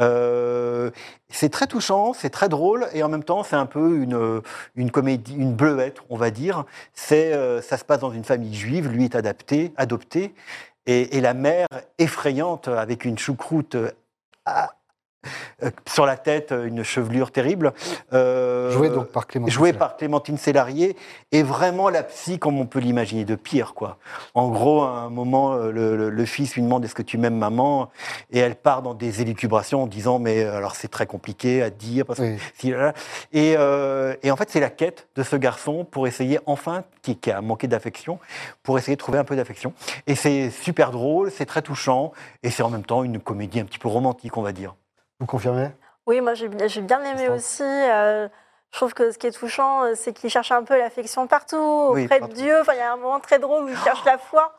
[0.00, 0.90] Euh,
[1.28, 3.96] c'est très touchant, c'est très drôle, et en même temps, c'est un peu
[4.74, 6.64] une, comédie, une bleuette, on va dire.
[7.12, 10.34] Euh, ça se passe dans une famille juive, lui est adopté,
[10.86, 13.90] et, la mère effrayante, avec une choucroute euh,
[15.86, 17.72] sur la tête, une chevelure terrible.
[18.12, 19.52] euh, Joué donc par Clémentine.
[19.54, 20.96] joué par Clémentine Sélarié,
[21.30, 23.74] est vraiment la psy comme on peut l'imaginer, de pire.
[23.74, 23.98] quoi.
[24.34, 27.18] En gros, à un moment, euh, le, le- le fils lui demande est-ce que tu
[27.18, 27.90] m'aimes maman?
[28.30, 31.70] Et elle part dans des élucubrations en disant mais euh, alors c'est très compliqué à
[31.70, 32.04] dire.
[32.06, 32.92] Parce que Oui.
[33.32, 37.16] et, euh, et en fait, c'est la quête de ce garçon pour essayer enfin, qui,
[37.16, 38.18] qui a manqué d'affection,
[38.62, 39.72] pour essayer de trouver un peu d'affection.
[40.06, 42.12] Et c'est super drôle, c'est très touchant,
[42.42, 44.74] et c'est en même temps une comédie un petit peu romantique, on va dire.
[45.22, 45.68] Vous confirmez?
[46.08, 47.62] Oui, moi j'ai bien aimé aussi.
[47.62, 48.26] euh,
[48.72, 51.90] je trouve que ce qui est touchant, euh, c'est qu'il cherche un peu l'affection partout,
[51.92, 52.34] Oui, auprès partout.
[52.34, 52.60] de Dieu.
[52.60, 54.52] Enfin, il y a un moment très drôle où il cherche la foi.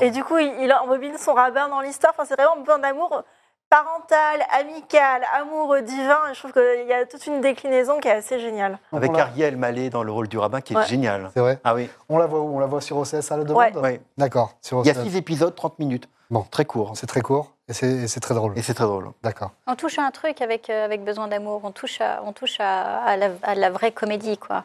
[0.00, 2.14] Et du coup, il, il emmobile son rabbin dans l'histoire.
[2.16, 3.24] Enfin, c'est vraiment besoin d'amour
[3.68, 6.18] parental, amical, amour divin.
[6.30, 8.78] Et je trouve qu'il y a toute une déclinaison qui est assez géniale.
[8.92, 10.86] Avec Ariel Mallet dans le rôle du rabbin, qui est Ouais.
[10.86, 11.30] génial.
[11.34, 11.58] C'est vrai?
[11.62, 12.56] Ah oui, On la voit où?
[12.56, 13.76] On la voit sur OCS à la demande?
[13.76, 13.82] Ouais.
[13.82, 14.00] oui.
[14.16, 16.08] D'accord, Il y a six épisodes, 30 minutes.
[16.30, 16.42] Bon.
[16.50, 16.92] Très court.
[16.94, 18.56] C'est très court et c'est très drôle.
[18.56, 19.10] Et c'est très drôle.
[19.22, 19.52] D'accord.
[19.66, 21.62] On touche à un truc avec, euh, avec besoin d'amour.
[21.64, 24.64] On touche à, on touche à, à la, à la vraie comédie, quoi.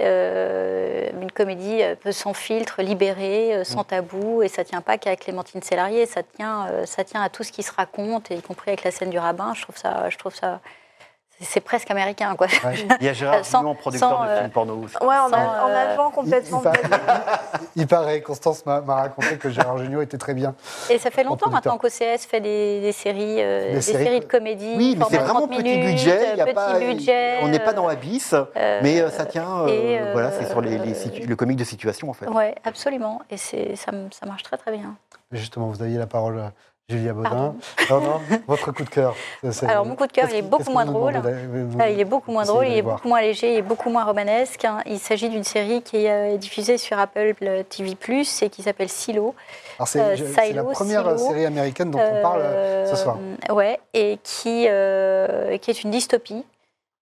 [0.00, 5.14] Euh, une comédie euh, peu sans filtre, libérée, sans tabou, et ça tient pas qu'à
[5.14, 8.40] Clémentine Sélarié, ça tient, euh, ça tient à tout ce qui se raconte, et y
[8.40, 9.52] compris avec la scène du rabbin.
[9.54, 10.60] Je trouve ça, je trouve ça,
[11.40, 12.46] c'est- presque américain, quoi.
[12.64, 12.74] Ouais.
[13.00, 14.96] Il y a Gérard Sans- Jugnot, producteur sans, de euh, films porno aussi.
[15.00, 16.62] Ouais, en, Sans, a- en euh, agent complètement.
[16.64, 16.80] il-
[17.76, 20.54] il Il paraît, Constance m'a raconté que Gérard Jugnot était très bien.
[20.90, 24.18] Et ça fait longtemps maintenant qu'OCS fait des, des séries, euh, Des des, séries séries,
[24.20, 24.74] que- de comédie.
[24.76, 26.30] Oui, mais c'est vraiment 30 petit budget.
[26.32, 27.38] il y a petit pas, budget.
[27.42, 29.60] on n'est pas euh, dans Abyss, euh, mais euh, ça tient.
[29.62, 32.26] euh, euh, voilà, c'est sur les, les situ- le comique de situation en fait.
[32.26, 33.22] Ouais, absolument.
[33.30, 34.94] Et ça, ça marche très très bien.
[35.32, 36.48] Justement, vous aviez la parole, euh,
[36.90, 37.54] Julia Baudin.
[37.88, 39.14] Non, non, votre coup de cœur.
[39.62, 41.14] Alors, mon coup de cœur, qu'est-ce il est beaucoup moins drôle.
[41.78, 44.04] Ah, il est beaucoup moins drôle, il est beaucoup moins léger, il est beaucoup moins
[44.04, 44.64] romanesque.
[44.64, 44.78] hein.
[44.86, 47.34] Il s'agit d'une série qui est euh, diffusée sur Apple
[47.68, 49.34] TV Plus et qui s'appelle Silo.
[49.86, 53.16] C'est euh, c'est la première série américaine dont on parle euh, ce soir.
[53.48, 56.44] Euh, Ouais, et qui, euh, qui est une dystopie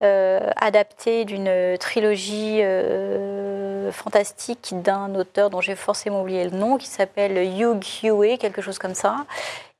[0.03, 6.89] euh, adaptée d'une trilogie euh, fantastique d'un auteur dont j'ai forcément oublié le nom, qui
[6.89, 9.17] s'appelle Hugh Huey, quelque chose comme ça,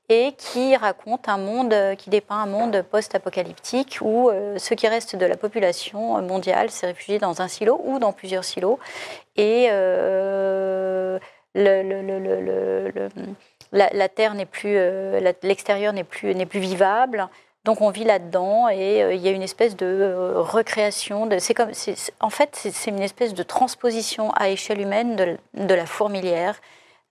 [0.09, 4.87] et qui raconte un monde, euh, qui dépeint un monde post-apocalyptique où euh, ce qui
[4.87, 8.79] reste de la population mondiale s'est réfugié dans un silo ou dans plusieurs silos,
[9.37, 11.19] et euh,
[11.55, 11.83] la,
[14.09, 17.29] terre n'est plus, euh, l'extérieur n'est plus, n'est plus vivable.
[17.63, 21.29] Donc on vit là-dedans et il y a une espèce de recréation.
[21.39, 21.71] C'est comme,
[22.19, 26.59] en fait, c'est, c'est une espèce de transposition à échelle humaine de, de la fourmilière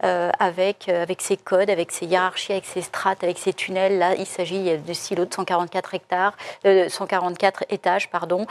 [0.03, 3.99] avec, euh, avec ses codes, avec ses hiérarchies, avec ses strates, avec ses tunnels.
[3.99, 8.47] Là, il s'agit de silos de 144 hectares, 144 étages, pardon.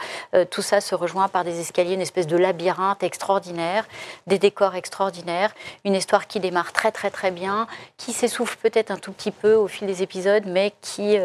[0.50, 3.86] tout ça se rejoint par des escaliers, une espèce de labyrinthe extraordinaire,
[4.26, 8.96] des décors extraordinaires, une histoire qui démarre très très très bien, qui s'essouffle peut-être un
[8.96, 11.16] tout petit peu au fil des épisodes, mais qui,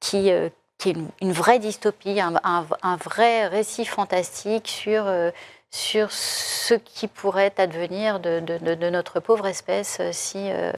[0.00, 0.30] qui,
[0.78, 5.04] qui est une, vraie dystopie, un, un, vrai récit fantastique sur,
[5.72, 10.50] sur ce qui pourrait advenir de, de, notre pauvre espèce euh, si...
[10.50, 10.70] Euh,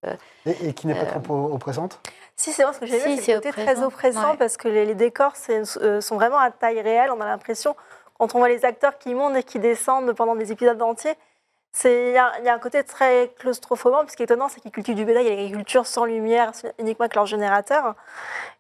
[0.47, 2.01] et, qui n'est pas euh, trop oppressante
[2.37, 6.17] si, c'est vrai, ce que j'ai vu, c'est très oppressant parce que les, décors sont
[6.17, 7.13] vraiment à taille réelle.
[7.13, 7.77] On a l'impression,
[8.19, 11.15] quand on voit les acteurs qui montent et qui descendent pendant des épisodes entiers,
[11.83, 14.03] il y, a un côté très claustrophobant.
[14.09, 17.15] Ce qui est étonnant, c'est qu'ils cultivent du bétail et l'agriculture sans lumière, uniquement avec
[17.17, 17.95] leur générateur.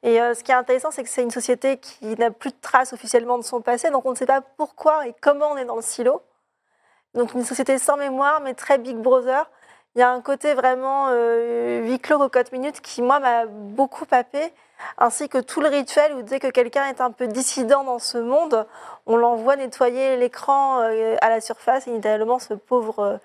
[0.02, 2.92] Et ce qui est intéressant, c'est que c'est une société qui n'a plus de traces
[2.92, 5.76] officiellement de son passé, donc on ne sait pas pourquoi et comment on est dans
[5.76, 6.22] le silo.
[7.14, 9.48] Donc une société sans mémoire, mais très Big Brother.
[9.96, 14.06] Il y a un côté vraiment euh, huis clos code minute qui, moi, m'a beaucoup
[14.06, 14.52] papé,
[14.98, 18.18] ainsi que tout le rituel où dès que quelqu'un est un peu dissident dans ce
[18.18, 18.66] monde,
[19.06, 23.16] on l'envoie nettoyer l'écran euh, à la surface et idéalement ce pauvre euh,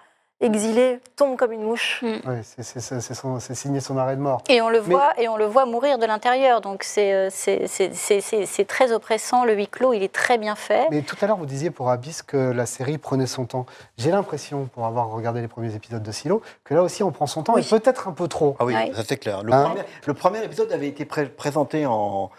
[0.42, 2.02] exilé tombe comme une mouche.
[2.02, 2.18] Mm.
[2.26, 4.44] Oui, c'est signé son arrêt de mort.
[4.50, 6.62] Et on le, voit, et on le voit mourir de l'intérieur.
[6.62, 9.46] Donc euh, c'est très oppressant.
[9.46, 10.88] Le huis clos, il est très bien fait.
[10.92, 13.66] Mais tout à l'heure, vous disiez pour Abyss que la série prenait son temps.
[13.98, 17.28] J'ai l'impression, pour avoir regardé les premiers épisodes de Silo, que là aussi, on prend
[17.28, 18.56] son temps et peut-être un peu trop.
[18.60, 19.44] Ah oui, ça c'est clair.
[19.44, 22.32] Le, hein premier, le, premier, épisode avait été présenté en,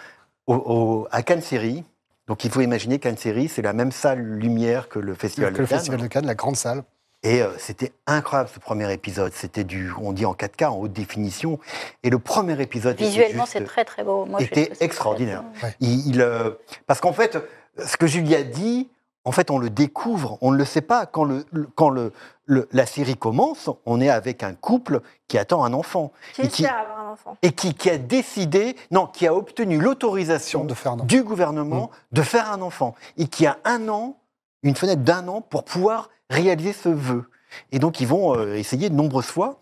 [1.10, 1.84] à Cannes Série.
[2.26, 5.56] Donc il faut imaginer Cannes Série, c'est la même salle lumière que le Festival que
[5.56, 6.84] de le Festival de Cannes, la grande salle.
[7.22, 9.32] Et euh, c'était incroyable ce premier épisode.
[9.34, 11.58] C'était du, on dit en 4K, en haute définition.
[12.02, 12.96] Et le premier épisode.
[12.96, 14.24] Visuellement, c'est très très beau.
[14.24, 15.44] Moi, était extraordinaire.
[15.80, 16.52] Il, euh,
[16.86, 17.38] parce qu'en fait,
[17.78, 18.88] ce que Julie a dit,
[19.24, 20.38] en fait, on le découvre.
[20.40, 21.04] On ne le sait pas.
[21.04, 21.44] Quand, le,
[21.74, 22.12] quand le,
[22.46, 26.12] la série commence, on est avec un couple qui attend un enfant.
[26.32, 27.36] Qui et qui, un enfant.
[27.42, 30.66] Et qui, qui, a décidé, non, qui a obtenu l'autorisation
[31.04, 32.14] du gouvernement mmh.
[32.14, 32.94] de faire un enfant.
[33.18, 34.16] Et qui a un an,
[34.62, 37.24] une fenêtre d'un an pour pouvoir réaliser ce vœu.
[37.72, 39.60] Et donc, ils vont euh, essayer de nombreuses fois.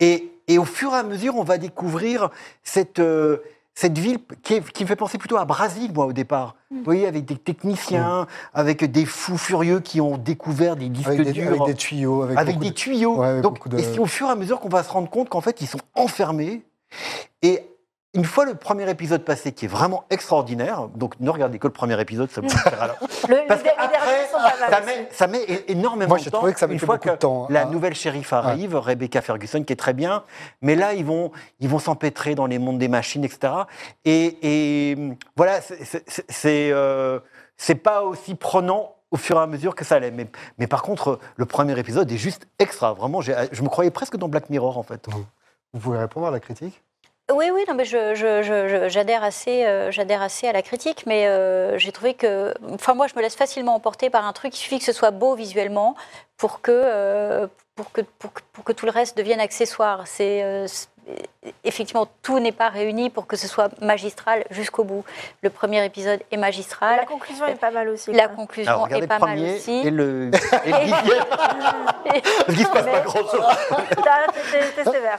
[0.00, 2.30] Et, et, au fur et à mesure, on va découvrir
[2.62, 3.38] cette, euh,
[3.74, 6.54] cette ville qui, qui, me fait penser plutôt à Brasil, moi, au départ.
[6.70, 6.76] Mm.
[6.78, 11.32] Vous voyez, avec des techniciens, avec des fous furieux qui ont découvert des disques avec
[11.32, 11.48] durs.
[11.48, 12.22] Avec des tuyaux.
[12.22, 13.40] Avec, des tuyaux.
[13.42, 15.60] donc, Et c'est au fur et à mesure qu'on va se rendre compte qu'en fait,
[15.60, 16.62] ils sont enfermés.
[17.42, 17.62] Et
[18.16, 21.72] une fois le premier épisode passé, qui est vraiment extraordinaire, donc ne regardez que le
[21.72, 22.86] premier épisode, ça vous suffira.
[23.28, 24.28] le, Parce que après,
[24.70, 26.42] ça, met, ça met énormément Moi, de temps.
[26.42, 29.76] Que ça une fois que de temps, la nouvelle shérif arrive, Rebecca Ferguson, qui est
[29.76, 30.24] très bien,
[30.62, 33.52] mais là, ils vont ils vont s'empêtrer dans les mondes des machines, etc.
[34.04, 34.96] Et,
[35.36, 37.20] voilà, c'est euh,
[37.58, 40.10] c'est pas aussi prenant au fur et à mesure que ça allait.
[40.10, 40.26] Mais,
[40.58, 42.94] mais par contre, le premier épisode est juste extra.
[42.94, 45.06] Vraiment, je me croyais presque dans Black Mirror, en fait.
[45.72, 46.82] Vous pouvez répondre à la critique?
[47.32, 51.90] Oui, oui, non, mais j'adhère assez, euh, j'adhère assez à la critique, mais euh, j'ai
[51.90, 54.54] trouvé que, enfin moi, je me laisse facilement emporter par un truc.
[54.54, 55.96] Il suffit que ce soit beau visuellement
[56.36, 58.02] pour que, euh, pour que,
[58.64, 60.06] que tout le reste devienne accessoire.
[61.64, 65.04] Effectivement, tout n'est pas réuni pour que ce soit magistral jusqu'au bout.
[65.42, 66.96] Le premier épisode est magistral.
[66.96, 68.12] La conclusion est pas mal aussi.
[68.12, 69.82] La conclusion est pas mal aussi.
[69.84, 70.30] Et le,
[70.64, 70.70] et
[72.48, 73.44] le se passe pas grand-chose.
[74.74, 75.18] C'est sévère,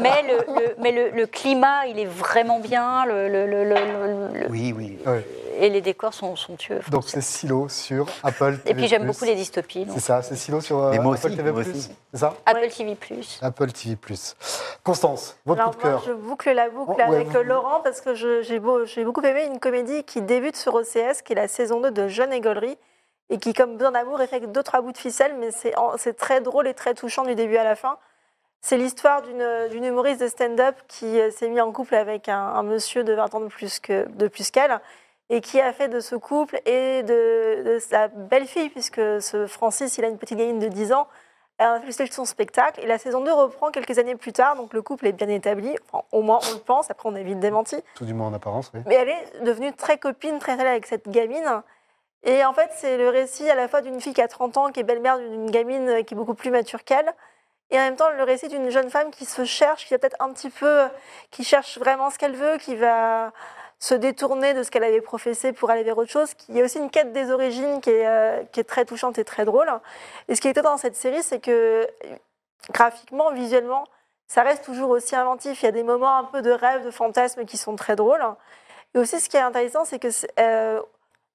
[0.00, 3.04] Mais, le, mais le, climat, il est vraiment bien.
[3.06, 4.98] Le, oui, oui
[5.62, 6.80] et les décors sont somptueux.
[6.90, 8.70] Donc c'est Silo sur Apple TV+.
[8.70, 9.86] Et puis j'aime beaucoup les dystopies.
[9.94, 11.52] C'est ça, c'est Silo sur euh, Apple TV+.
[12.12, 12.96] C'est ça Apple TV+.
[13.40, 13.96] Apple TV+.
[14.82, 16.02] Constance, votre coup de cœur.
[16.04, 20.20] je boucle la boucle oh, avec Laurent parce que j'ai beaucoup aimé une comédie qui
[20.20, 22.76] débute sur OCS, qui est la saison 2 de Jeune Égolerie
[23.30, 26.16] et qui, comme Besoin d'amour, est fait avec deux, trois bouts de ficelle, mais c'est
[26.16, 27.98] très drôle et très touchant du début à la fin.
[28.60, 33.02] C'est l'histoire d'une humoriste de stand-up qui euh, s'est mis en couple avec un, monsieur
[33.02, 34.80] de 20 ans de plus qu'elle.
[35.30, 40.04] Et qui a fait de ce couple et de, sa belle-fille, puisque ce Francis, il
[40.04, 41.08] a une petite gamine de 10 ans,
[41.58, 42.80] a fait son spectacle.
[42.80, 45.74] Et la saison 2 reprend quelques années plus tard, donc le couple est bien établi,
[45.88, 47.76] enfin, au moins on le pense, après on est vite démenti.
[47.94, 48.80] Tout du moins en apparence, oui.
[48.86, 51.62] Mais elle est devenue très copine, très réelle avec cette gamine.
[52.24, 54.70] Et en fait, c'est le récit à la fois d'une fille qui a 30 ans,
[54.70, 57.12] qui est belle-mère d'une gamine qui est beaucoup plus mature qu'elle,
[57.70, 60.20] et en même temps le récit d'une jeune femme qui se cherche, qui va peut-être
[60.20, 60.82] un petit peu,
[61.30, 63.32] qui cherche vraiment ce qu'elle veut, qui va
[63.82, 66.34] se détourner de ce qu'elle avait professé pour aller vers autre chose.
[66.48, 69.18] Il y a aussi une quête des origines qui est, euh, qui est très touchante
[69.18, 69.68] et très drôle.
[70.28, 71.88] Et ce qui est étonnant dans cette série, c'est que
[72.70, 73.82] graphiquement, visuellement,
[74.28, 75.62] ça reste toujours aussi inventif.
[75.62, 78.24] Il y a des moments un peu de rêve, de fantasme qui sont très drôles.
[78.94, 80.08] Et aussi, ce qui est intéressant, c'est que
[80.38, 80.80] euh,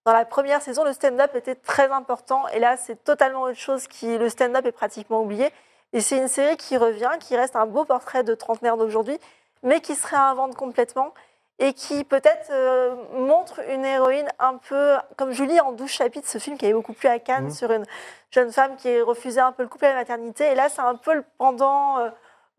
[0.05, 2.47] dans la première saison, le stand-up était très important.
[2.53, 5.51] Et là, c'est totalement autre chose qui, le stand-up est pratiquement oublié.
[5.91, 9.19] Et c'est une série qui revient, qui reste un beau portrait de trentenaire d'aujourd'hui,
[9.63, 11.13] mais qui se réinvente complètement
[11.59, 16.37] et qui peut-être euh, montre une héroïne un peu comme Julie en 12 chapitres, ce
[16.37, 17.51] film qui avait beaucoup plu à Cannes Mhm.
[17.51, 17.85] sur une
[18.31, 20.51] jeune femme qui refusait un peu le couple à la maternité.
[20.51, 22.09] Et là, c'est un peu le pendant euh,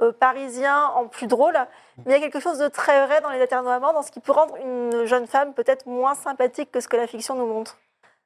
[0.01, 1.59] euh, parisien en plus drôle.
[2.07, 4.21] Mais il y a quelque chose de très vrai dans les atermoiements, dans ce qui
[4.21, 7.79] peut rendre une jeune femme peut-être moins sympathique que ce que la fiction nous montre.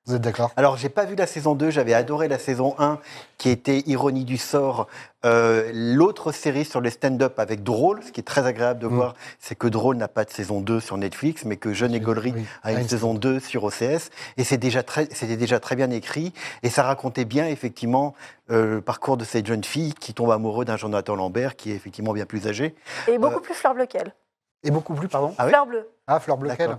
[0.06, 0.50] Vous êtes d'accord?
[0.56, 2.98] Alors, j'ai pas vu la saison 2, j'avais adoré la saison 1,
[3.38, 4.88] qui était Ironie du sort.
[5.24, 8.94] Euh, L'autre série sur les stand-up avec Drôle, ce qui est très agréable de Mm.
[8.96, 12.00] voir, c'est que Drôle n'a pas de saison 2 sur Netflix, mais que Jeune et
[12.00, 12.44] Gaulerie Oui.
[12.64, 14.10] a une Ah, saison 2 sur OCS.
[14.38, 16.32] Et c'est déjà très- c'était déjà très bien écrit.
[16.64, 18.14] Et ça racontait bien, effectivement,
[18.50, 21.76] euh, le parcours de cette jeune fille qui tombe amoureux d'un Jonathan Lambert, qui est
[21.76, 22.74] effectivement bien plus âgé.
[23.06, 24.12] Et beaucoup plus fleur bleu qu'elle.
[24.64, 25.32] Et beaucoup plus, pardon?
[25.38, 25.50] Ah oui?
[25.50, 25.88] Fleur bleue.
[26.08, 26.78] Ah, Fleur Bleu D'accord.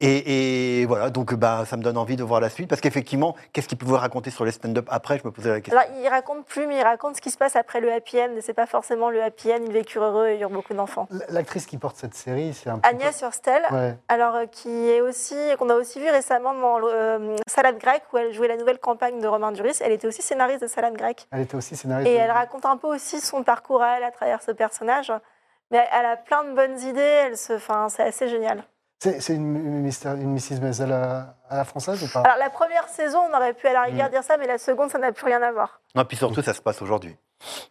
[0.00, 3.34] Et, et voilà, donc bah, ça me donne envie de voir la suite, parce qu'effectivement,
[3.52, 5.76] qu'est-ce qu'il pouvait raconter sur les stand-up après Je me posais la question.
[5.76, 8.30] Alors, il raconte plus, mais il raconte ce qui se passe après le happy end.
[8.36, 11.08] Et c'est pas forcément le happy end, ils vécurent heureux et eurent beaucoup d'enfants.
[11.30, 13.96] L'actrice qui porte cette série, c'est un Agnès Hurstel, peu- Ouais.
[14.06, 18.18] alors euh, qui est aussi, qu'on a aussi vu récemment dans euh, Salade grecque, où
[18.18, 19.78] elle jouait la nouvelle campagne de Romain Duris.
[19.80, 21.26] Elle était aussi scénariste de Salade grecque.
[21.32, 22.08] Elle était aussi scénariste.
[22.08, 25.12] Et de- elle raconte un peu aussi son parcours à elle à travers ce personnage.
[25.72, 28.62] Mais elle a plein de bonnes idées, elle se, enfin, c'est assez génial.
[29.00, 30.60] C'est une, une, Mrs.
[30.60, 32.22] Maisel à, à la française ou pas?
[32.22, 34.10] Alors la première saison, on aurait pu à la rigueur Mm.
[34.10, 35.80] dire ça, mais la seconde, ça n'a plus rien à voir.
[35.94, 37.16] Non, puis surtout, ça se passe aujourd'hui.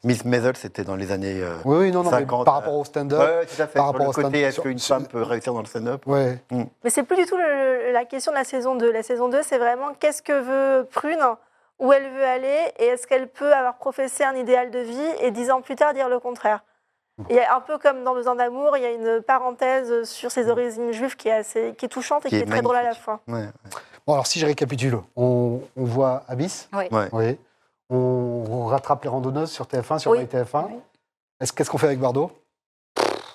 [0.05, 1.41] Miss Maisel, c'était dans les années.
[1.41, 3.19] euh, Oui, oui, non, non, mais 50, par rapport au stand-up.
[3.19, 3.73] Ouais, tout à fait.
[3.77, 6.03] par rapport le au côté, est-ce qu'une femme peut réussir dans le stand-up?
[6.07, 6.41] Ouais.
[6.51, 8.89] Mais c'est plus du tout le- la question de la saison 2.
[8.89, 11.19] La saison 2, c'est vraiment qu'est-ce que veut Prune,
[11.79, 15.31] où elle veut aller, et est-ce qu'elle peut avoir professé un idéal de vie et
[15.31, 16.63] dix ans plus tard dire le contraire?
[17.29, 20.91] Et un peu comme dans Besoin d'amour, il y a une parenthèse sur ses origines
[20.91, 22.83] juives qui est, assez, qui est touchante et Qui qui, est est, très drôle à
[22.83, 23.21] la fois.
[23.27, 23.47] Ouais.
[24.05, 26.69] Bon, alors si je récapitule, on, on voit Abyss.
[26.73, 26.85] Oui.
[26.91, 27.09] Ouais.
[27.11, 27.37] Oui.
[27.89, 30.19] On rattrape les randonneuses sur TF1, sur Oui.
[30.25, 30.65] MyTF1.
[30.67, 30.79] Oui.
[31.41, 32.31] Est-ce Qu'est-ce qu'on fait avec Bardot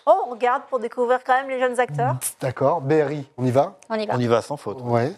[0.07, 2.16] Oh, on regarde pour découvrir quand même les jeunes acteurs.
[2.41, 2.80] D'accord.
[2.80, 3.74] BRI, on y va?
[3.89, 4.14] On y va.
[4.14, 4.80] On y va sans faute.
[4.83, 5.12] Ouais.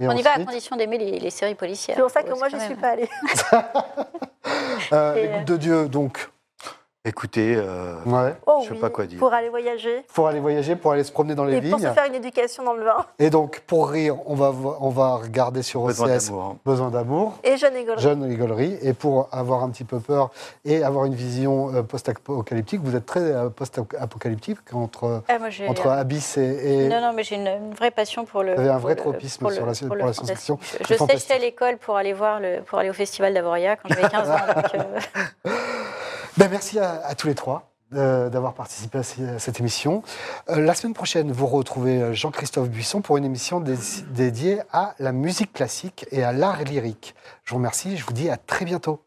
[0.00, 1.96] Et On y va à condition d'aimer les, les séries policières.
[1.96, 3.08] C'est pour ça que moi, je suis même- pas allée.
[4.92, 6.30] euh, Les Gouttes de Dieu, donc.
[7.12, 8.32] Écoutez, euh, Ouais.
[8.46, 9.18] Oh, Je sais oui, pas quoi dire.
[9.18, 11.86] Pour aller voyager Pour aller voyager, pour aller se promener dans les et pour se
[11.92, 13.04] faire une éducation dans le vin.
[13.18, 16.44] Et donc, pour rire, on va, on va regarder sur besoin OCS d'amour.
[16.44, 16.56] hein.
[16.64, 17.38] Besoin d'amour.
[17.42, 18.02] Et jeune et gaulerie.
[18.02, 18.78] Jeune rigolerie.
[18.82, 20.30] Et pour avoir un petit peu peur
[20.64, 25.88] et avoir une vision euh, post-apocalyptique, vous êtes très euh, post-apocalyptique entre, Ah, moi, entre
[25.88, 26.84] Abyss et.
[26.84, 28.54] et- Non, non, mais j'ai une, une vraie passion pour le.
[28.54, 30.56] Vous avez un vrai tropisme pour sur la- pour la science-fiction.
[30.88, 34.08] Je, je séchais l'école pour aller voir le, pour aller au festival d'Avoria quand j'avais
[34.08, 34.36] 15 ans.
[34.54, 34.74] donc,
[35.46, 35.50] euh,
[36.38, 39.02] Ben, merci à, à tous les trois euh, d'avoir participé à,
[39.38, 40.02] cette émission.
[40.48, 43.76] Euh, la semaine prochaine, vous retrouvez euh, Jean-Christophe Buisson pour une émission dé-
[44.10, 47.14] dédiée à la musique classique et à l'art lyrique.
[47.44, 49.02] Je vous remercie, je vous dis à très bientôt.